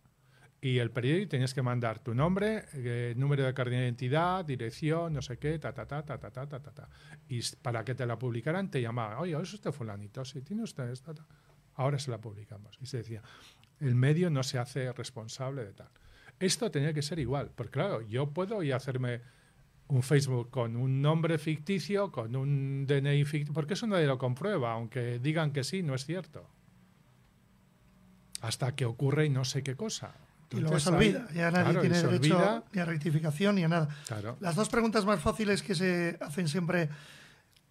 y 0.60 0.78
el 0.78 0.90
periódico 0.90 1.28
tenías 1.28 1.52
que 1.52 1.60
mandar 1.60 1.98
tu 1.98 2.14
nombre, 2.14 2.64
eh, 2.72 3.14
número 3.16 3.44
de 3.44 3.52
carnet 3.52 3.80
de 3.80 3.84
identidad, 3.84 4.44
dirección, 4.44 5.12
no 5.12 5.20
sé 5.20 5.36
qué, 5.38 5.58
ta, 5.58 5.74
ta, 5.74 5.86
ta, 5.86 6.02
ta, 6.02 6.18
ta, 6.18 6.30
ta, 6.30 6.46
ta, 6.46 6.60
ta, 6.60 6.70
ta. 6.70 6.88
Y 7.28 7.40
para 7.60 7.84
que 7.84 7.94
te 7.94 8.06
la 8.06 8.18
publicaran 8.18 8.70
te 8.70 8.80
llamaban, 8.80 9.18
oye, 9.18 9.36
¿es 9.42 9.52
usted 9.52 9.72
fulanito? 9.72 10.24
Sí, 10.24 10.40
tiene 10.40 10.62
usted 10.62 10.88
esta, 10.88 11.12
ta. 11.12 11.26
Ahora 11.74 11.98
se 11.98 12.10
la 12.10 12.18
publicamos. 12.18 12.78
Y 12.80 12.86
se 12.86 12.98
decía, 12.98 13.22
el 13.80 13.94
medio 13.94 14.30
no 14.30 14.42
se 14.42 14.58
hace 14.58 14.92
responsable 14.92 15.64
de 15.64 15.72
tal. 15.72 15.88
Esto 16.40 16.70
tenía 16.70 16.92
que 16.92 17.02
ser 17.02 17.18
igual, 17.18 17.50
porque 17.54 17.72
claro, 17.72 18.02
yo 18.02 18.30
puedo 18.30 18.62
y 18.62 18.72
hacerme 18.72 19.20
un 19.88 20.02
Facebook 20.02 20.50
con 20.50 20.76
un 20.76 21.02
nombre 21.02 21.38
ficticio, 21.38 22.10
con 22.10 22.34
un 22.36 22.86
DNI 22.86 23.24
ficticio, 23.24 23.54
porque 23.54 23.74
eso 23.74 23.86
nadie 23.86 24.06
lo 24.06 24.18
comprueba, 24.18 24.72
aunque 24.72 25.18
digan 25.18 25.52
que 25.52 25.62
sí, 25.62 25.82
no 25.82 25.94
es 25.94 26.04
cierto. 26.04 26.48
Hasta 28.40 28.74
que 28.74 28.84
ocurre 28.84 29.26
y 29.26 29.30
no 29.30 29.44
sé 29.44 29.62
qué 29.62 29.76
cosa. 29.76 30.14
y 30.50 30.56
luego 30.60 30.78
se 30.78 30.90
Entonces, 30.90 31.14
olvida. 31.16 31.32
Ya 31.32 31.50
nadie 31.50 31.64
claro, 31.64 31.80
tiene 31.80 31.96
derecho 32.02 32.36
olvida, 32.36 32.64
ni 32.72 32.80
a 32.80 32.84
rectificación 32.84 33.54
ni 33.56 33.64
a 33.64 33.68
nada. 33.68 33.88
claro. 34.06 34.36
Las 34.40 34.54
dos 34.54 34.68
preguntas 34.68 35.04
más 35.04 35.20
fáciles 35.20 35.62
que 35.62 35.74
se 35.74 36.18
hacen 36.20 36.48
siempre 36.48 36.88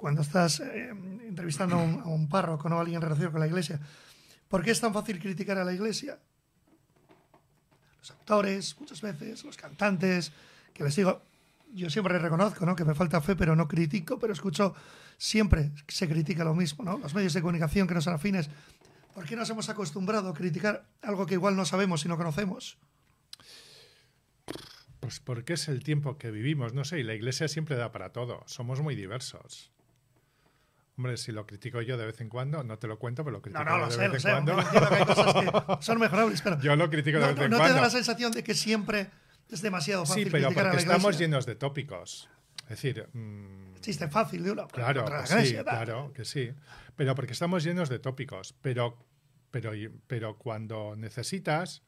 cuando 0.03 0.21
estás 0.21 0.59
eh, 0.59 0.89
entrevistando 0.89 1.77
a 1.77 1.81
un, 1.81 2.01
a 2.01 2.07
un 2.07 2.27
párroco 2.27 2.67
o 2.67 2.73
a 2.73 2.81
alguien 2.81 2.99
relacionado 2.99 3.31
con 3.31 3.39
la 3.39 3.47
iglesia. 3.47 3.79
¿Por 4.49 4.61
qué 4.61 4.71
es 4.71 4.81
tan 4.81 4.91
fácil 4.91 5.17
criticar 5.17 5.57
a 5.57 5.63
la 5.63 5.71
iglesia? 5.71 6.19
Los 7.99 8.11
actores, 8.11 8.77
muchas 8.81 8.99
veces, 8.99 9.45
los 9.45 9.55
cantantes, 9.55 10.33
que 10.73 10.83
les 10.83 10.93
digo, 10.97 11.21
yo 11.73 11.89
siempre 11.89 12.19
reconozco 12.19 12.65
¿no? 12.65 12.75
que 12.75 12.83
me 12.83 12.95
falta 12.95 13.21
fe, 13.21 13.37
pero 13.37 13.55
no 13.55 13.65
critico, 13.65 14.19
pero 14.19 14.33
escucho, 14.33 14.75
siempre 15.17 15.71
se 15.87 16.05
critica 16.09 16.43
lo 16.43 16.53
mismo, 16.53 16.83
¿no? 16.83 16.97
Los 16.97 17.13
medios 17.13 17.31
de 17.31 17.39
comunicación 17.39 17.87
que 17.87 17.93
no 17.93 18.01
son 18.01 18.15
afines. 18.15 18.49
¿Por 19.13 19.23
qué 19.23 19.37
nos 19.37 19.49
hemos 19.51 19.69
acostumbrado 19.69 20.27
a 20.27 20.33
criticar 20.33 20.85
algo 21.01 21.25
que 21.25 21.35
igual 21.35 21.55
no 21.55 21.63
sabemos 21.63 22.03
y 22.03 22.09
no 22.09 22.17
conocemos? 22.17 22.77
Pues 24.99 25.21
porque 25.21 25.53
es 25.53 25.69
el 25.69 25.81
tiempo 25.81 26.17
que 26.17 26.29
vivimos, 26.29 26.73
no 26.73 26.83
sé, 26.83 26.99
y 26.99 27.03
la 27.03 27.13
iglesia 27.13 27.47
siempre 27.47 27.77
da 27.77 27.93
para 27.93 28.11
todo. 28.11 28.43
Somos 28.47 28.81
muy 28.81 28.97
diversos. 28.97 29.72
Hombre, 30.95 31.17
si 31.17 31.31
lo 31.31 31.45
critico 31.47 31.81
yo 31.81 31.97
de 31.97 32.05
vez 32.05 32.21
en 32.21 32.29
cuando, 32.29 32.63
no 32.63 32.77
te 32.77 32.87
lo 32.87 32.99
cuento, 32.99 33.23
pero 33.23 33.35
lo 33.37 33.41
critico 33.41 33.63
No, 33.63 33.71
no, 33.71 33.77
lo 33.79 33.85
de 33.87 33.91
sé, 33.93 34.07
vez 34.09 34.25
en 34.25 34.31
cuando. 34.31 35.81
Son 35.81 35.99
mejorables, 35.99 36.41
pero 36.41 36.59
Yo 36.59 36.75
lo 36.75 36.89
critico 36.89 37.17
de 37.19 37.23
no, 37.27 37.33
vez 37.33 37.43
en 37.45 37.49
no 37.51 37.57
te 37.57 37.61
cuando. 37.61 37.75
da 37.75 37.81
la 37.81 37.89
sensación 37.89 38.31
de 38.31 38.43
que 38.43 38.53
siempre 38.53 39.09
es 39.49 39.61
demasiado 39.61 40.05
fácil 40.05 40.25
Sí, 40.25 40.29
pero 40.29 40.47
criticar 40.49 40.67
a 40.67 40.71
porque 40.71 40.85
la 40.85 40.93
estamos 40.93 41.17
llenos 41.19 41.45
de 41.45 41.55
tópicos. 41.55 42.29
Es 42.63 42.69
decir, 42.81 43.07
mm, 43.13 43.73
Chiste 43.81 44.07
fácil 44.07 44.43
de 44.43 44.51
una 44.51 44.67
Claro, 44.67 45.05
la 45.09 45.21
que 45.21 45.27
sí, 45.27 45.33
iglesia, 45.33 45.63
tal. 45.63 45.75
claro, 45.85 46.13
que 46.13 46.25
sí. 46.25 46.53
Pero 46.95 47.15
porque 47.15 47.33
estamos 47.33 47.63
llenos 47.63 47.89
de 47.89 47.99
tópicos. 47.99 48.55
Pero, 48.61 48.97
pero, 49.51 49.71
pero 50.07 50.37
cuando 50.37 50.95
necesitas, 50.95 51.81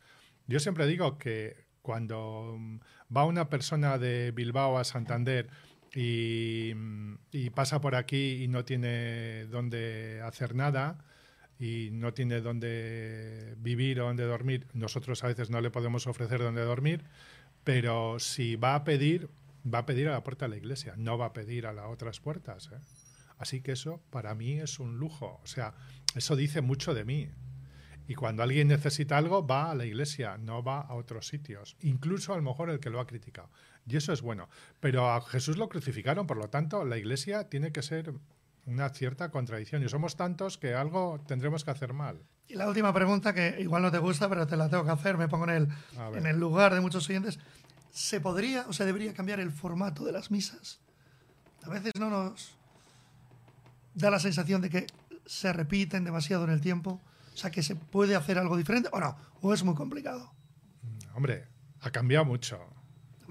yo 0.47 0.59
siempre 0.59 0.85
digo 0.87 1.17
que 1.17 1.65
cuando 1.81 2.55
mm, 2.57 2.79
va 3.15 3.23
una 3.25 3.49
persona 3.49 3.97
de 3.99 4.31
Bilbao 4.31 4.77
a 4.79 4.83
Santander 4.83 5.47
y, 5.95 6.73
mm, 6.75 7.15
y 7.31 7.49
pasa 7.49 7.81
por 7.81 7.95
aquí 7.95 8.43
y 8.43 8.47
no 8.47 8.65
tiene 8.65 9.45
dónde 9.45 10.21
hacer 10.21 10.53
nada, 10.53 11.03
y 11.59 11.89
no 11.91 12.13
tiene 12.13 12.41
dónde 12.41 13.55
vivir 13.57 14.01
o 14.01 14.05
dónde 14.05 14.25
dormir, 14.25 14.67
nosotros 14.73 15.23
a 15.23 15.27
veces 15.27 15.49
no 15.49 15.61
le 15.61 15.71
podemos 15.71 16.05
ofrecer 16.07 16.41
dónde 16.41 16.63
dormir, 16.63 17.05
pero 17.63 18.19
si 18.19 18.55
va 18.55 18.75
a 18.75 18.83
pedir, 18.83 19.29
va 19.65 19.79
a 19.79 19.85
pedir 19.85 20.07
a 20.07 20.11
la 20.11 20.23
puerta 20.23 20.45
de 20.45 20.49
la 20.49 20.57
iglesia, 20.57 20.93
no 20.97 21.17
va 21.17 21.27
a 21.27 21.33
pedir 21.33 21.65
a 21.65 21.73
las 21.73 21.85
otras 21.87 22.19
puertas. 22.19 22.69
¿eh? 22.73 22.79
Así 23.37 23.61
que 23.61 23.71
eso 23.71 24.01
para 24.09 24.35
mí 24.35 24.59
es 24.59 24.79
un 24.79 24.97
lujo. 24.97 25.39
O 25.43 25.47
sea, 25.47 25.73
eso 26.15 26.35
dice 26.35 26.61
mucho 26.61 26.93
de 26.93 27.05
mí. 27.05 27.29
Y 28.07 28.13
cuando 28.13 28.43
alguien 28.43 28.67
necesita 28.67 29.17
algo, 29.17 29.47
va 29.47 29.71
a 29.71 29.75
la 29.75 29.85
iglesia, 29.85 30.37
no 30.37 30.61
va 30.61 30.81
a 30.81 30.93
otros 30.93 31.27
sitios. 31.27 31.75
Incluso 31.81 32.33
a 32.33 32.37
lo 32.37 32.43
mejor 32.43 32.69
el 32.69 32.79
que 32.79 32.91
lo 32.91 32.99
ha 32.99 33.07
criticado. 33.07 33.49
Y 33.87 33.97
eso 33.97 34.13
es 34.13 34.21
bueno. 34.21 34.49
Pero 34.79 35.11
a 35.11 35.21
Jesús 35.21 35.57
lo 35.57 35.69
crucificaron, 35.69 36.27
por 36.27 36.37
lo 36.37 36.49
tanto, 36.49 36.85
la 36.85 36.97
iglesia 36.97 37.49
tiene 37.49 37.71
que 37.71 37.81
ser 37.81 38.13
una 38.65 38.89
cierta 38.89 39.29
contradicción. 39.29 39.83
Y 39.83 39.89
somos 39.89 40.15
tantos 40.15 40.57
que 40.57 40.73
algo 40.73 41.21
tendremos 41.27 41.63
que 41.63 41.71
hacer 41.71 41.93
mal. 41.93 42.19
Y 42.47 42.55
la 42.55 42.67
última 42.67 42.93
pregunta, 42.93 43.33
que 43.33 43.57
igual 43.59 43.81
no 43.81 43.91
te 43.91 43.97
gusta, 43.97 44.29
pero 44.29 44.47
te 44.47 44.57
la 44.57 44.69
tengo 44.69 44.85
que 44.85 44.91
hacer, 44.91 45.17
me 45.17 45.27
pongo 45.27 45.45
en 45.45 45.51
el, 45.51 45.67
en 46.15 46.25
el 46.25 46.39
lugar 46.39 46.73
de 46.73 46.81
muchos 46.81 47.07
oyentes. 47.09 47.39
¿Se 47.91 48.19
podría 48.19 48.65
o 48.67 48.73
se 48.73 48.85
debería 48.85 49.13
cambiar 49.13 49.39
el 49.39 49.51
formato 49.51 50.03
de 50.03 50.11
las 50.11 50.29
misas? 50.31 50.79
A 51.63 51.69
veces 51.69 51.93
no 51.97 52.09
nos 52.09 52.57
da 53.93 54.11
la 54.11 54.19
sensación 54.19 54.61
de 54.61 54.69
que 54.69 54.87
se 55.25 55.53
repiten 55.53 56.03
demasiado 56.03 56.43
en 56.43 56.51
el 56.51 56.61
tiempo. 56.61 57.01
O 57.33 57.37
sea, 57.37 57.51
que 57.51 57.63
se 57.63 57.75
puede 57.75 58.15
hacer 58.15 58.37
algo 58.37 58.55
diferente 58.55 58.89
o 58.91 58.99
no, 58.99 59.17
o 59.41 59.53
es 59.53 59.63
muy 59.63 59.75
complicado. 59.75 60.31
Hombre, 61.15 61.47
ha 61.81 61.91
cambiado 61.91 62.25
mucho. 62.25 62.59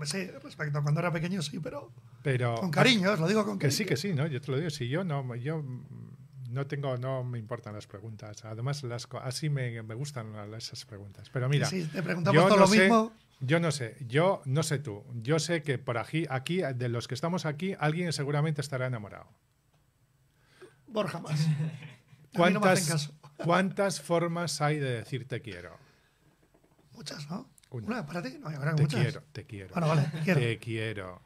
Sí, 0.05 0.27
respecto 0.43 0.79
a 0.79 0.83
cuando 0.83 1.01
era 1.01 1.13
pequeño, 1.13 1.41
sí, 1.43 1.61
pero, 1.61 1.93
pero 2.23 2.57
con 2.57 2.71
cariño, 2.71 3.13
os 3.13 3.21
lo 3.21 3.29
digo 3.29 3.45
con 3.45 3.59
cariño. 3.59 3.71
Que 3.71 3.71
sí, 3.71 3.85
que 3.85 3.97
sí, 3.97 4.13
¿no? 4.13 4.27
Yo 4.27 4.41
te 4.41 4.51
lo 4.51 4.59
digo, 4.59 4.71
si 4.71 4.89
yo 4.89 5.05
no, 5.05 5.35
yo 5.37 5.63
no 6.51 6.67
tengo, 6.67 6.97
no 6.97 7.25
me 7.25 7.39
importan 7.39 7.75
las 7.75 7.87
preguntas. 7.87 8.45
Además, 8.45 8.83
las, 8.83 9.09
así 9.23 9.51
me, 9.51 9.83
me 9.83 9.95
gustan 9.95 10.35
esas 10.55 10.85
preguntas. 10.85 11.31
Pero 11.31 11.49
mira, 11.49 11.67
si 11.67 11.85
te 11.85 12.03
preguntamos 12.03 12.49
todo 12.49 12.59
lo 12.59 12.69
mismo. 12.69 13.13
Yo 13.41 13.61
no 13.61 13.73
sé, 13.73 13.97
yo 14.07 14.43
no 14.47 14.63
sé 14.63 14.79
tú. 14.79 15.05
Yo 15.23 15.39
sé 15.39 15.63
que 15.63 15.79
por 15.79 15.99
aquí, 15.99 16.27
aquí, 16.31 16.63
de 16.63 16.89
los 16.89 17.09
que 17.09 17.15
estamos 17.15 17.45
aquí, 17.45 17.75
alguien 17.79 18.13
seguramente 18.13 18.61
estará 18.61 18.87
enamorado. 18.87 19.29
Borja 20.87 21.21
más. 21.21 21.47
¿Cuántas, 22.35 23.13
¿Cuántas 23.37 24.01
formas 24.01 24.61
hay 24.61 24.79
de 24.79 24.91
decir 24.91 25.29
te 25.29 25.41
quiero? 25.41 25.77
Muchas, 26.93 27.29
¿no? 27.29 27.49
Una, 27.83 28.07
para 28.07 28.23
ti, 28.23 28.39
no, 28.41 28.49
habrá 28.49 28.75
te 28.75 28.87
quiero, 28.87 29.23
te 29.33 29.45
quiero. 29.45 29.71
Bueno, 29.73 29.89
vale, 29.89 30.07
quiero. 30.23 30.41
Te 30.41 30.59
quiero, 30.59 31.23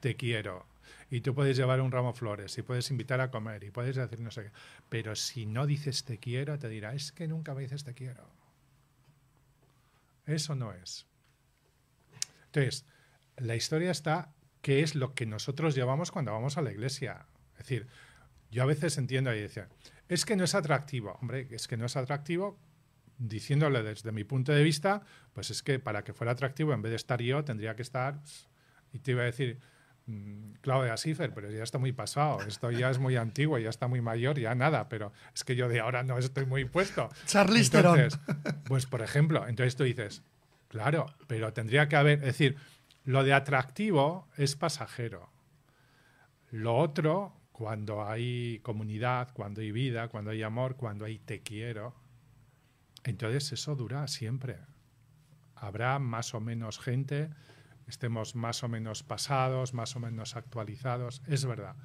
te 0.00 0.16
quiero. 0.16 0.66
Y 1.10 1.20
tú 1.20 1.34
puedes 1.34 1.56
llevar 1.56 1.80
un 1.80 1.90
ramo 1.90 2.12
de 2.12 2.18
flores 2.18 2.58
y 2.58 2.62
puedes 2.62 2.90
invitar 2.90 3.20
a 3.20 3.30
comer 3.30 3.64
y 3.64 3.70
puedes 3.70 3.96
decir 3.96 4.20
no 4.20 4.30
sé 4.30 4.44
qué. 4.44 4.50
Pero 4.88 5.14
si 5.16 5.46
no 5.46 5.66
dices 5.66 6.04
te 6.04 6.18
quiero, 6.18 6.58
te 6.58 6.68
dirá, 6.68 6.94
es 6.94 7.12
que 7.12 7.28
nunca 7.28 7.54
me 7.54 7.62
dices 7.62 7.84
te 7.84 7.94
quiero. 7.94 8.28
Eso 10.26 10.54
no 10.54 10.72
es. 10.72 11.06
Entonces, 12.46 12.84
la 13.36 13.54
historia 13.54 13.90
está 13.90 14.34
qué 14.62 14.82
es 14.82 14.94
lo 14.94 15.14
que 15.14 15.26
nosotros 15.26 15.74
llevamos 15.74 16.10
cuando 16.10 16.32
vamos 16.32 16.56
a 16.58 16.62
la 16.62 16.72
iglesia. 16.72 17.26
Es 17.52 17.58
decir, 17.58 17.86
yo 18.50 18.62
a 18.62 18.66
veces 18.66 18.98
entiendo 18.98 19.32
y 19.34 19.40
decía, 19.40 19.68
es 20.08 20.24
que 20.24 20.36
no 20.36 20.44
es 20.44 20.54
atractivo. 20.54 21.16
Hombre, 21.20 21.46
es 21.50 21.68
que 21.68 21.76
no 21.76 21.86
es 21.86 21.96
atractivo 21.96 22.58
diciéndole 23.18 23.82
desde 23.82 24.12
mi 24.12 24.24
punto 24.24 24.52
de 24.52 24.62
vista, 24.62 25.02
pues 25.32 25.50
es 25.50 25.62
que 25.62 25.78
para 25.78 26.04
que 26.04 26.12
fuera 26.12 26.32
atractivo, 26.32 26.72
en 26.72 26.82
vez 26.82 26.90
de 26.90 26.96
estar 26.96 27.20
yo, 27.20 27.44
tendría 27.44 27.76
que 27.76 27.82
estar, 27.82 28.20
y 28.92 28.98
te 28.98 29.12
iba 29.12 29.22
a 29.22 29.26
decir, 29.26 29.58
mm, 30.06 30.52
Claudia 30.60 30.96
Schiffer, 30.96 31.32
pero 31.32 31.50
ya 31.50 31.62
está 31.62 31.78
muy 31.78 31.92
pasado, 31.92 32.40
esto 32.46 32.70
ya 32.70 32.90
es 32.90 32.98
muy 32.98 33.16
antiguo, 33.16 33.58
ya 33.58 33.70
está 33.70 33.88
muy 33.88 34.00
mayor, 34.00 34.38
ya 34.38 34.54
nada, 34.54 34.88
pero 34.88 35.12
es 35.34 35.44
que 35.44 35.56
yo 35.56 35.68
de 35.68 35.80
ahora 35.80 36.02
no 36.02 36.18
estoy 36.18 36.46
muy 36.46 36.64
puesto. 36.64 37.08
Charlize 37.26 37.76
Entonces, 37.76 38.18
pues 38.64 38.86
por 38.86 39.02
ejemplo, 39.02 39.46
entonces 39.48 39.76
tú 39.76 39.84
dices, 39.84 40.22
claro, 40.68 41.06
pero 41.26 41.52
tendría 41.52 41.88
que 41.88 41.96
haber, 41.96 42.18
es 42.20 42.26
decir, 42.26 42.56
lo 43.04 43.22
de 43.22 43.32
atractivo 43.32 44.28
es 44.36 44.56
pasajero. 44.56 45.30
Lo 46.50 46.76
otro, 46.76 47.34
cuando 47.52 48.06
hay 48.06 48.60
comunidad, 48.62 49.28
cuando 49.32 49.60
hay 49.60 49.72
vida, 49.72 50.08
cuando 50.08 50.30
hay 50.30 50.42
amor, 50.42 50.76
cuando 50.76 51.04
hay 51.04 51.18
te 51.18 51.40
quiero, 51.40 51.94
entonces 53.10 53.52
eso 53.52 53.76
dura 53.76 54.06
siempre. 54.08 54.58
Habrá 55.54 55.98
más 55.98 56.34
o 56.34 56.40
menos 56.40 56.78
gente, 56.78 57.30
estemos 57.86 58.34
más 58.34 58.62
o 58.62 58.68
menos 58.68 59.02
pasados, 59.02 59.74
más 59.74 59.96
o 59.96 60.00
menos 60.00 60.36
actualizados, 60.36 61.22
es 61.26 61.44
verdad. 61.46 61.76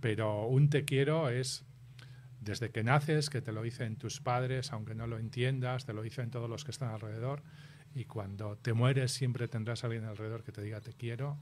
Pero 0.00 0.46
un 0.46 0.70
te 0.70 0.84
quiero 0.84 1.28
es 1.28 1.64
desde 2.40 2.70
que 2.70 2.82
naces, 2.82 3.30
que 3.30 3.40
te 3.40 3.52
lo 3.52 3.62
dicen 3.62 3.96
tus 3.96 4.20
padres, 4.20 4.72
aunque 4.72 4.94
no 4.94 5.06
lo 5.06 5.18
entiendas, 5.18 5.84
te 5.84 5.92
lo 5.92 6.02
dicen 6.02 6.30
todos 6.30 6.50
los 6.50 6.64
que 6.64 6.72
están 6.72 6.90
alrededor. 6.90 7.42
Y 7.94 8.06
cuando 8.06 8.56
te 8.56 8.72
mueres 8.72 9.12
siempre 9.12 9.48
tendrás 9.48 9.84
alguien 9.84 10.04
alrededor 10.04 10.42
que 10.42 10.52
te 10.52 10.62
diga 10.62 10.80
te 10.80 10.94
quiero. 10.94 11.38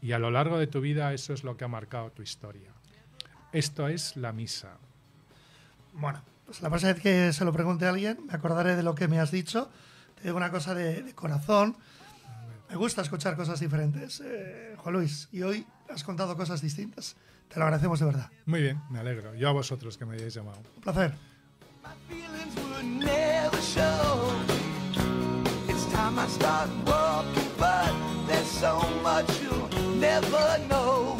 Y 0.00 0.12
a 0.12 0.18
lo 0.18 0.30
largo 0.30 0.58
de 0.58 0.66
tu 0.66 0.80
vida 0.80 1.12
eso 1.14 1.32
es 1.32 1.42
lo 1.42 1.56
que 1.56 1.64
ha 1.64 1.68
marcado 1.68 2.12
tu 2.12 2.22
historia. 2.22 2.70
Esto 3.52 3.88
es 3.88 4.16
la 4.16 4.32
misa. 4.32 4.78
Bueno, 5.94 6.22
pues 6.46 6.62
la 6.62 6.68
próxima 6.68 6.92
vez 6.92 7.02
que 7.02 7.32
se 7.32 7.44
lo 7.44 7.52
pregunte 7.52 7.86
a 7.86 7.90
alguien, 7.90 8.26
me 8.26 8.34
acordaré 8.34 8.76
de 8.76 8.82
lo 8.82 8.94
que 8.94 9.08
me 9.08 9.20
has 9.20 9.30
dicho. 9.30 9.70
Te 10.16 10.24
digo 10.24 10.36
una 10.36 10.50
cosa 10.50 10.74
de, 10.74 11.14
corazón. 11.14 11.76
Me 12.68 12.76
gusta 12.76 13.02
escuchar 13.02 13.36
cosas 13.36 13.60
diferentes, 13.60 14.20
eh, 14.24 14.74
Juan 14.78 14.94
Luis. 14.94 15.28
Y 15.32 15.42
hoy 15.42 15.66
has 15.88 16.04
contado 16.04 16.36
cosas 16.36 16.60
distintas. 16.60 17.16
Te 17.48 17.58
lo 17.58 17.64
agradecemos 17.64 18.00
de 18.00 18.06
verdad. 18.06 18.30
Muy 18.46 18.62
bien, 18.62 18.80
me 18.90 18.98
alegro. 18.98 19.34
Yo 19.34 19.48
a 19.48 19.52
vosotros 19.52 19.96
que 19.96 20.04
me 20.04 20.14
hayáis 20.14 20.34
llamado. 20.34 20.62
Un 20.76 20.82
placer. 20.82 21.14
the 30.04 31.13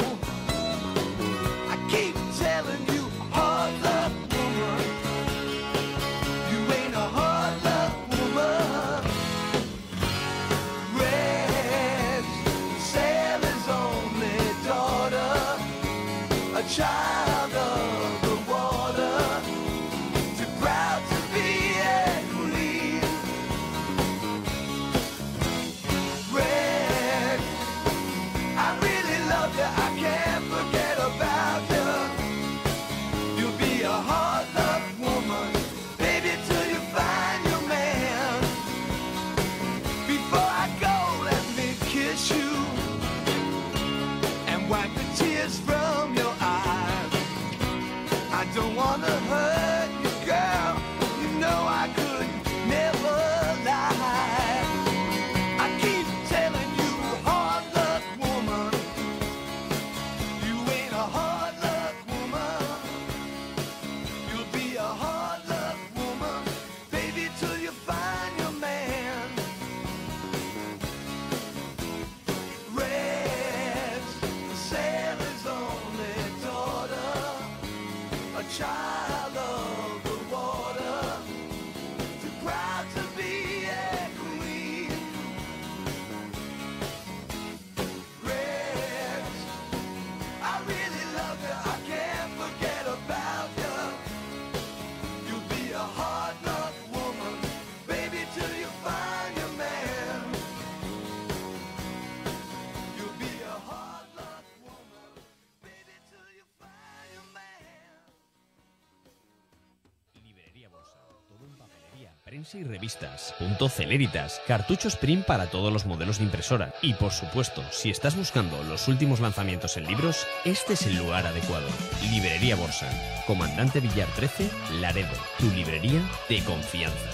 Prensa 112.35 112.57
y 112.57 112.65
revistas, 112.65 113.33
punto 113.39 113.69
Celeritas, 113.69 114.41
cartuchos 114.45 114.97
print 114.97 115.25
para 115.25 115.47
todos 115.49 115.71
los 115.71 115.85
modelos 115.85 116.17
de 116.17 116.25
impresora. 116.25 116.73
Y 116.81 116.93
por 116.93 117.13
supuesto, 117.13 117.63
si 117.71 117.89
estás 117.89 118.17
buscando 118.17 118.61
los 118.63 118.89
últimos 118.89 119.21
lanzamientos 119.21 119.77
en 119.77 119.87
libros, 119.87 120.27
este 120.43 120.73
es 120.73 120.85
el 120.85 120.97
lugar 120.97 121.25
adecuado. 121.25 121.69
Librería 122.11 122.57
Borsa, 122.57 122.89
Comandante 123.25 123.79
Villar 123.79 124.09
13, 124.17 124.49
Laredo, 124.81 125.13
tu 125.39 125.49
librería 125.51 126.01
de 126.27 126.43
confianza. 126.43 127.09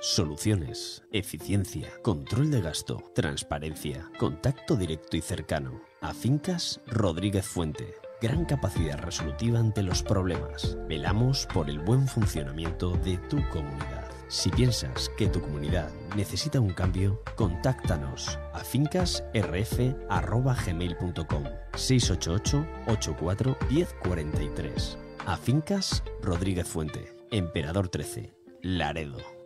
Soluciones, 0.00 1.04
eficiencia, 1.12 1.92
control 2.02 2.50
de 2.50 2.60
gasto, 2.60 3.04
transparencia, 3.14 4.10
contacto 4.18 4.74
directo 4.74 5.16
y 5.16 5.20
cercano. 5.20 5.89
A 6.02 6.14
Fincas 6.14 6.80
Rodríguez 6.86 7.46
Fuente. 7.46 7.94
Gran 8.22 8.46
capacidad 8.46 8.98
resolutiva 8.98 9.58
ante 9.58 9.82
los 9.82 10.02
problemas. 10.02 10.78
Velamos 10.88 11.46
por 11.52 11.68
el 11.68 11.78
buen 11.78 12.08
funcionamiento 12.08 12.92
de 12.92 13.18
tu 13.28 13.46
comunidad. 13.50 14.08
Si 14.28 14.48
piensas 14.48 15.10
que 15.18 15.28
tu 15.28 15.42
comunidad 15.42 15.90
necesita 16.16 16.58
un 16.58 16.70
cambio, 16.70 17.22
contáctanos 17.36 18.38
a 18.54 18.60
fincasrf.gmail.com 18.60 21.44
688 21.74 22.66
84 22.86 23.58
1043. 23.68 24.98
A 25.26 25.36
Fincas 25.36 26.02
Rodríguez 26.22 26.66
Fuente, 26.66 27.14
Emperador 27.30 27.90
13, 27.90 28.32
Laredo. 28.62 29.39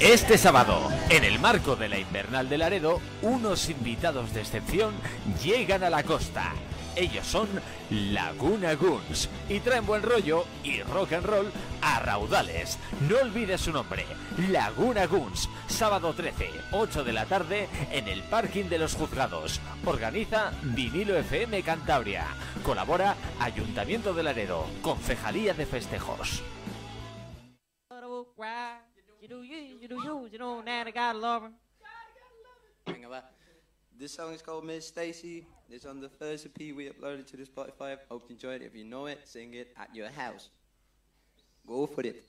Este 0.00 0.36
sábado, 0.36 0.90
en 1.08 1.24
el 1.24 1.38
marco 1.38 1.74
de 1.74 1.88
la 1.88 1.98
Invernal 1.98 2.48
de 2.48 2.58
Laredo, 2.58 3.00
unos 3.22 3.70
invitados 3.70 4.34
de 4.34 4.42
excepción 4.42 4.94
llegan 5.42 5.82
a 5.82 5.90
la 5.90 6.02
costa. 6.02 6.52
Ellos 6.96 7.26
son 7.26 7.48
Laguna 7.90 8.74
Guns 8.74 9.28
y 9.48 9.60
traen 9.60 9.86
buen 9.86 10.02
rollo 10.02 10.44
y 10.64 10.82
rock 10.82 11.14
and 11.14 11.26
roll 11.26 11.52
a 11.82 12.00
raudales. 12.00 12.78
No 13.08 13.18
olvides 13.18 13.60
su 13.60 13.72
nombre, 13.72 14.04
Laguna 14.50 15.06
Guns, 15.06 15.48
sábado 15.66 16.14
13, 16.14 16.50
8 16.72 17.04
de 17.04 17.12
la 17.12 17.26
tarde 17.26 17.68
en 17.90 18.08
el 18.08 18.22
parking 18.22 18.64
de 18.64 18.78
los 18.78 18.94
juzgados. 18.94 19.60
Organiza 19.84 20.52
Vinilo 20.62 21.16
FM 21.16 21.62
Cantabria. 21.62 22.26
Colabora 22.62 23.16
Ayuntamiento 23.40 24.14
de 24.14 24.22
Laredo, 24.22 24.66
Concejalía 24.82 25.54
de 25.54 25.66
Festejos. 25.66 26.42
You 29.26 29.38
do 29.38 29.42
you, 29.42 29.78
you 29.82 29.88
do 29.88 29.96
you, 30.04 30.28
you 30.30 30.38
know, 30.38 30.60
now 30.60 30.84
I 30.86 30.90
gotta 30.92 31.18
love 31.18 31.42
her. 31.42 31.50
Hang 32.86 33.04
on, 33.06 33.22
This 33.98 34.12
song 34.14 34.32
is 34.32 34.40
called 34.40 34.64
Miss 34.64 34.86
Stacy. 34.86 35.44
It's 35.68 35.84
on 35.84 35.98
the 35.98 36.08
first 36.08 36.46
EP 36.46 36.72
we 36.76 36.88
uploaded 36.88 37.26
to 37.32 37.36
the 37.36 37.42
Spotify. 37.42 37.98
Hope 38.08 38.26
you 38.28 38.36
enjoyed 38.36 38.62
it. 38.62 38.66
If 38.66 38.76
you 38.76 38.84
know 38.84 39.06
it, 39.06 39.18
sing 39.24 39.54
it 39.54 39.74
at 39.76 39.92
your 39.92 40.10
house. 40.10 40.50
Go 41.66 41.88
for 41.88 42.06
it. 42.06 42.22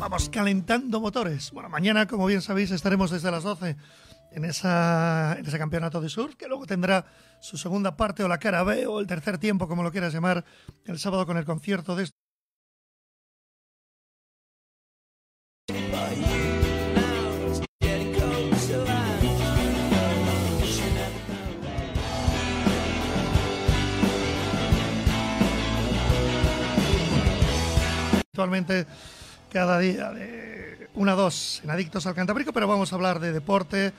Vamos 0.00 0.28
calentando 0.28 1.00
motores. 1.00 1.50
Bueno, 1.50 1.70
mañana, 1.70 2.06
como 2.06 2.26
bien 2.26 2.42
sabéis, 2.42 2.72
estaremos 2.72 3.10
desde 3.10 3.30
las 3.30 3.42
12 3.42 3.76
en, 4.32 4.44
esa, 4.44 5.36
en 5.38 5.46
ese 5.46 5.58
campeonato 5.58 6.00
de 6.00 6.08
surf, 6.08 6.36
que 6.36 6.48
luego 6.48 6.66
tendrá 6.66 7.04
su 7.40 7.56
segunda 7.56 7.96
parte 7.96 8.22
o 8.22 8.28
la 8.28 8.38
cara 8.38 8.62
B 8.62 8.86
o 8.86 9.00
el 9.00 9.06
tercer 9.06 9.38
tiempo, 9.38 9.68
como 9.68 9.82
lo 9.82 9.90
quieras 9.90 10.12
llamar, 10.12 10.44
el 10.84 10.98
sábado 10.98 11.26
con 11.26 11.36
el 11.36 11.44
concierto 11.44 11.96
de 11.96 12.08
Actualmente 28.32 28.86
cada 29.52 29.78
día 29.78 30.12
de 30.12 30.59
una 31.00 31.12
a 31.12 31.16
dos 31.16 31.62
en 31.64 31.70
Adictos 31.70 32.06
al 32.06 32.14
Cantábrico, 32.14 32.52
pero 32.52 32.68
vamos 32.68 32.92
a 32.92 32.96
hablar 32.96 33.20
de 33.20 33.32
deporte, 33.32 33.94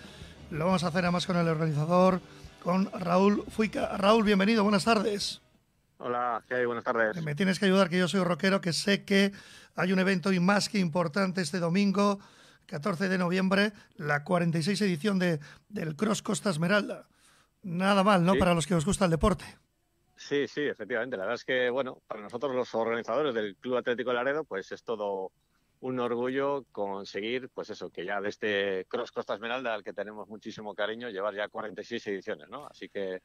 lo 0.51 0.65
vamos 0.65 0.83
a 0.83 0.89
hacer 0.89 1.03
además 1.03 1.25
con 1.25 1.35
el 1.35 1.47
organizador, 1.47 2.21
con 2.61 2.91
Raúl 2.91 3.43
Fuica. 3.49 3.97
Raúl, 3.97 4.23
bienvenido, 4.23 4.61
buenas 4.61 4.85
tardes. 4.85 5.41
Hola, 5.97 6.43
¿qué 6.47 6.53
hay? 6.53 6.65
Buenas 6.65 6.83
tardes. 6.83 7.19
Me 7.23 7.33
tienes 7.33 7.57
que 7.57 7.65
ayudar, 7.65 7.89
que 7.89 7.97
yo 7.97 8.07
soy 8.07 8.23
rockero, 8.23 8.61
que 8.61 8.71
sé 8.71 9.03
que 9.03 9.31
hay 9.75 9.91
un 9.93 9.97
evento 9.97 10.31
y 10.31 10.39
más 10.39 10.69
que 10.69 10.77
importante 10.77 11.41
este 11.41 11.57
domingo, 11.57 12.19
14 12.67 13.09
de 13.09 13.17
noviembre, 13.17 13.73
la 13.95 14.23
46 14.23 14.79
edición 14.81 15.17
de, 15.17 15.39
del 15.69 15.95
Cross 15.95 16.21
Costa 16.21 16.51
Esmeralda. 16.51 17.07
Nada 17.63 18.03
mal, 18.03 18.23
¿no? 18.23 18.35
Para 18.35 18.53
los 18.53 18.67
que 18.67 18.75
os 18.75 18.85
gusta 18.85 19.05
el 19.05 19.11
deporte. 19.11 19.45
Sí, 20.15 20.47
sí, 20.47 20.61
efectivamente. 20.61 21.17
La 21.17 21.23
verdad 21.23 21.39
es 21.39 21.45
que, 21.45 21.71
bueno, 21.71 21.97
para 22.05 22.21
nosotros 22.21 22.53
los 22.53 22.75
organizadores 22.75 23.33
del 23.33 23.55
Club 23.55 23.77
Atlético 23.77 24.13
Laredo, 24.13 24.43
pues 24.43 24.71
es 24.71 24.83
todo 24.83 25.31
un 25.81 25.99
orgullo 25.99 26.63
conseguir, 26.71 27.49
pues 27.49 27.71
eso, 27.71 27.89
que 27.89 28.05
ya 28.05 28.21
de 28.21 28.29
este 28.29 28.85
Cross 28.87 29.11
Costa 29.11 29.33
Esmeralda, 29.33 29.73
al 29.73 29.83
que 29.83 29.93
tenemos 29.93 30.27
muchísimo 30.29 30.75
cariño, 30.75 31.09
llevar 31.09 31.35
ya 31.35 31.49
46 31.49 32.07
ediciones, 32.07 32.49
¿no? 32.49 32.67
Así 32.67 32.87
que 32.87 33.21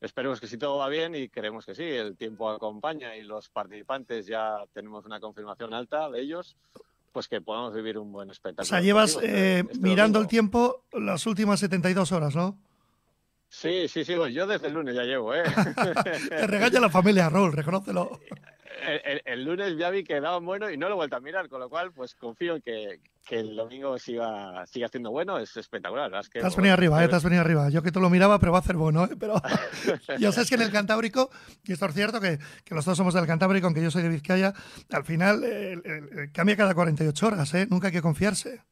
esperemos 0.00 0.40
que 0.40 0.46
si 0.46 0.56
todo 0.56 0.78
va 0.78 0.88
bien 0.88 1.14
y 1.14 1.28
queremos 1.28 1.66
que 1.66 1.74
sí, 1.74 1.84
el 1.84 2.16
tiempo 2.16 2.50
acompaña 2.50 3.14
y 3.16 3.22
los 3.22 3.50
participantes 3.50 4.26
ya 4.26 4.56
tenemos 4.72 5.04
una 5.04 5.20
confirmación 5.20 5.74
alta 5.74 6.08
de 6.10 6.20
ellos, 6.20 6.56
pues 7.12 7.28
que 7.28 7.42
podamos 7.42 7.74
vivir 7.74 7.98
un 7.98 8.10
buen 8.10 8.30
espectáculo. 8.30 8.62
O 8.62 8.66
sea, 8.66 8.80
llevas 8.80 9.18
eh, 9.22 9.64
este 9.68 9.78
mirando 9.78 10.18
el 10.18 10.28
tiempo 10.28 10.84
las 10.92 11.26
últimas 11.26 11.60
72 11.60 12.10
horas, 12.12 12.34
¿no? 12.34 12.58
Sí, 13.50 13.88
sí, 13.88 14.04
sí, 14.04 14.14
yo 14.32 14.46
desde 14.46 14.66
el 14.66 14.74
lunes 14.74 14.94
ya 14.94 15.02
llevo, 15.02 15.34
¿eh? 15.34 15.42
Te 16.28 16.46
regaña 16.46 16.80
la 16.80 16.90
familia, 16.90 17.28
Raúl, 17.28 17.52
reconócelo 17.52 18.20
el, 19.24 19.44
lunes 19.44 19.76
ya 19.76 19.90
vi 19.90 20.04
que 20.04 20.20
daban 20.20 20.44
bueno 20.44 20.70
y 20.70 20.76
no 20.76 20.88
lo 20.88 20.94
he 20.94 20.96
vuelto 20.96 21.16
a 21.16 21.20
mirar, 21.20 21.48
con 21.48 21.60
lo 21.60 21.68
cual 21.68 21.92
pues 21.92 22.14
confío 22.14 22.56
en 22.56 22.62
que, 22.62 23.00
el 23.30 23.56
domingo 23.56 23.98
siga, 23.98 24.66
siga 24.66 24.86
haciendo 24.86 25.10
bueno, 25.10 25.38
es 25.38 25.54
espectacular. 25.56 26.10
te 26.32 26.40
has 26.40 26.56
venido 26.56 26.72
arriba, 26.72 27.04
eh, 27.04 27.08
te 27.08 27.16
has 27.16 27.24
venido 27.24 27.42
arriba. 27.42 27.68
Yo 27.68 27.82
que 27.82 27.92
te 27.92 28.00
lo 28.00 28.08
miraba, 28.08 28.38
pero 28.38 28.52
va 28.52 28.58
a 28.58 28.60
hacer 28.62 28.76
bueno, 28.76 29.04
eh, 29.04 29.16
pero 29.20 29.34
yo 30.18 30.32
sé 30.32 30.46
que 30.46 30.54
en 30.54 30.62
el 30.62 30.72
Cantábrico, 30.72 31.30
y 31.64 31.72
esto 31.72 31.86
es 31.86 31.94
cierto 31.94 32.20
que, 32.20 32.38
que 32.64 32.74
los 32.74 32.86
dos 32.86 32.96
somos 32.96 33.12
del 33.12 33.26
Cantábrico, 33.26 33.66
aunque 33.66 33.82
yo 33.82 33.90
soy 33.90 34.02
de 34.02 34.08
Vizcaya, 34.08 34.54
al 34.90 35.04
final 35.04 35.44
cambia 36.32 36.56
cada 36.56 36.74
48 36.74 37.26
horas, 37.26 37.52
¿eh? 37.54 37.66
nunca 37.68 37.88
hay 37.88 37.92
que 37.92 38.02
confiarse. 38.02 38.62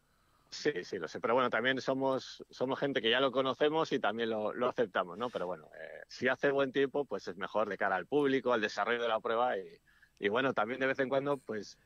Sí, 0.51 0.73
sí, 0.85 0.99
lo 0.99 1.09
sé. 1.09 1.21
Pero 1.21 1.35
bueno, 1.35 1.51
también 1.51 1.81
somos, 1.81 2.45
somos 2.51 2.79
gente 2.79 3.03
que 3.03 3.11
ya 3.11 3.21
lo 3.21 3.31
conocemos 3.33 3.93
y 3.93 3.99
también 3.99 4.31
lo, 4.31 4.55
lo 4.55 4.69
aceptamos, 4.69 5.19
¿no? 5.19 5.29
Pero 5.29 5.47
bueno, 5.47 5.69
eh, 5.75 6.03
si 6.09 6.29
hace 6.29 6.51
buen 6.51 6.73
tiempo, 6.73 7.05
pues 7.05 7.29
es 7.29 7.37
mejor 7.37 7.69
de 7.69 7.77
cara 7.77 7.97
al 7.97 8.07
público, 8.07 8.53
al 8.53 8.61
desarrollo 8.61 9.03
de 9.03 9.09
la 9.09 9.21
prueba 9.21 9.59
y, 9.59 9.69
y 10.19 10.29
bueno, 10.29 10.55
también 10.55 10.81
de 10.81 10.87
vez 10.87 10.99
en 10.99 11.09
cuando, 11.09 11.37
pues 11.37 11.79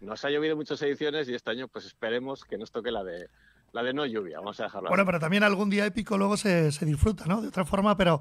nos 0.00 0.24
ha 0.24 0.30
llovido 0.30 0.56
muchas 0.56 0.80
ediciones 0.82 1.28
y 1.28 1.34
este 1.34 1.50
año, 1.50 1.68
pues 1.68 1.84
esperemos 1.86 2.44
que 2.44 2.58
nos 2.58 2.70
toque 2.70 2.90
la 2.90 3.04
de 3.04 3.28
la 3.72 3.82
de 3.82 3.92
no 3.92 4.06
lluvia. 4.06 4.38
Vamos 4.38 4.58
a 4.60 4.64
dejarlo. 4.64 4.88
Bueno, 4.88 5.04
pero 5.04 5.20
también 5.20 5.42
algún 5.42 5.70
día 5.70 5.86
épico 5.86 6.16
luego 6.16 6.36
se, 6.36 6.72
se 6.72 6.86
disfruta, 6.86 7.26
¿no? 7.26 7.42
De 7.42 7.48
otra 7.48 7.64
forma, 7.64 7.96
pero 7.96 8.20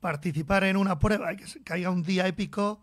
participar 0.00 0.64
en 0.64 0.76
una 0.76 0.98
prueba 0.98 1.32
y 1.32 1.36
que, 1.36 1.72
haya 1.72 1.90
un 1.90 2.02
día 2.02 2.26
épico, 2.26 2.80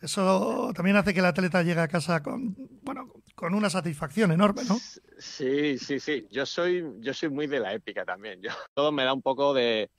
eso 0.00 0.72
también 0.74 0.96
hace 0.96 1.14
que 1.14 1.20
el 1.20 1.26
atleta 1.26 1.62
llegue 1.62 1.80
a 1.80 1.88
casa 1.88 2.22
con, 2.22 2.56
bueno, 2.82 3.12
con 3.34 3.54
una 3.54 3.70
satisfacción 3.70 4.32
enorme, 4.32 4.62
¿no? 4.68 4.78
Sí, 5.18 5.78
sí, 5.78 6.00
sí. 6.00 6.26
Yo 6.30 6.44
soy, 6.46 6.84
yo 7.00 7.14
soy 7.14 7.28
muy 7.28 7.46
de 7.46 7.60
la 7.60 7.72
épica 7.72 8.04
también. 8.04 8.40
Yo, 8.42 8.50
todo 8.74 8.92
me 8.92 9.04
da 9.04 9.12
un 9.12 9.22
poco 9.22 9.54
de, 9.54 9.90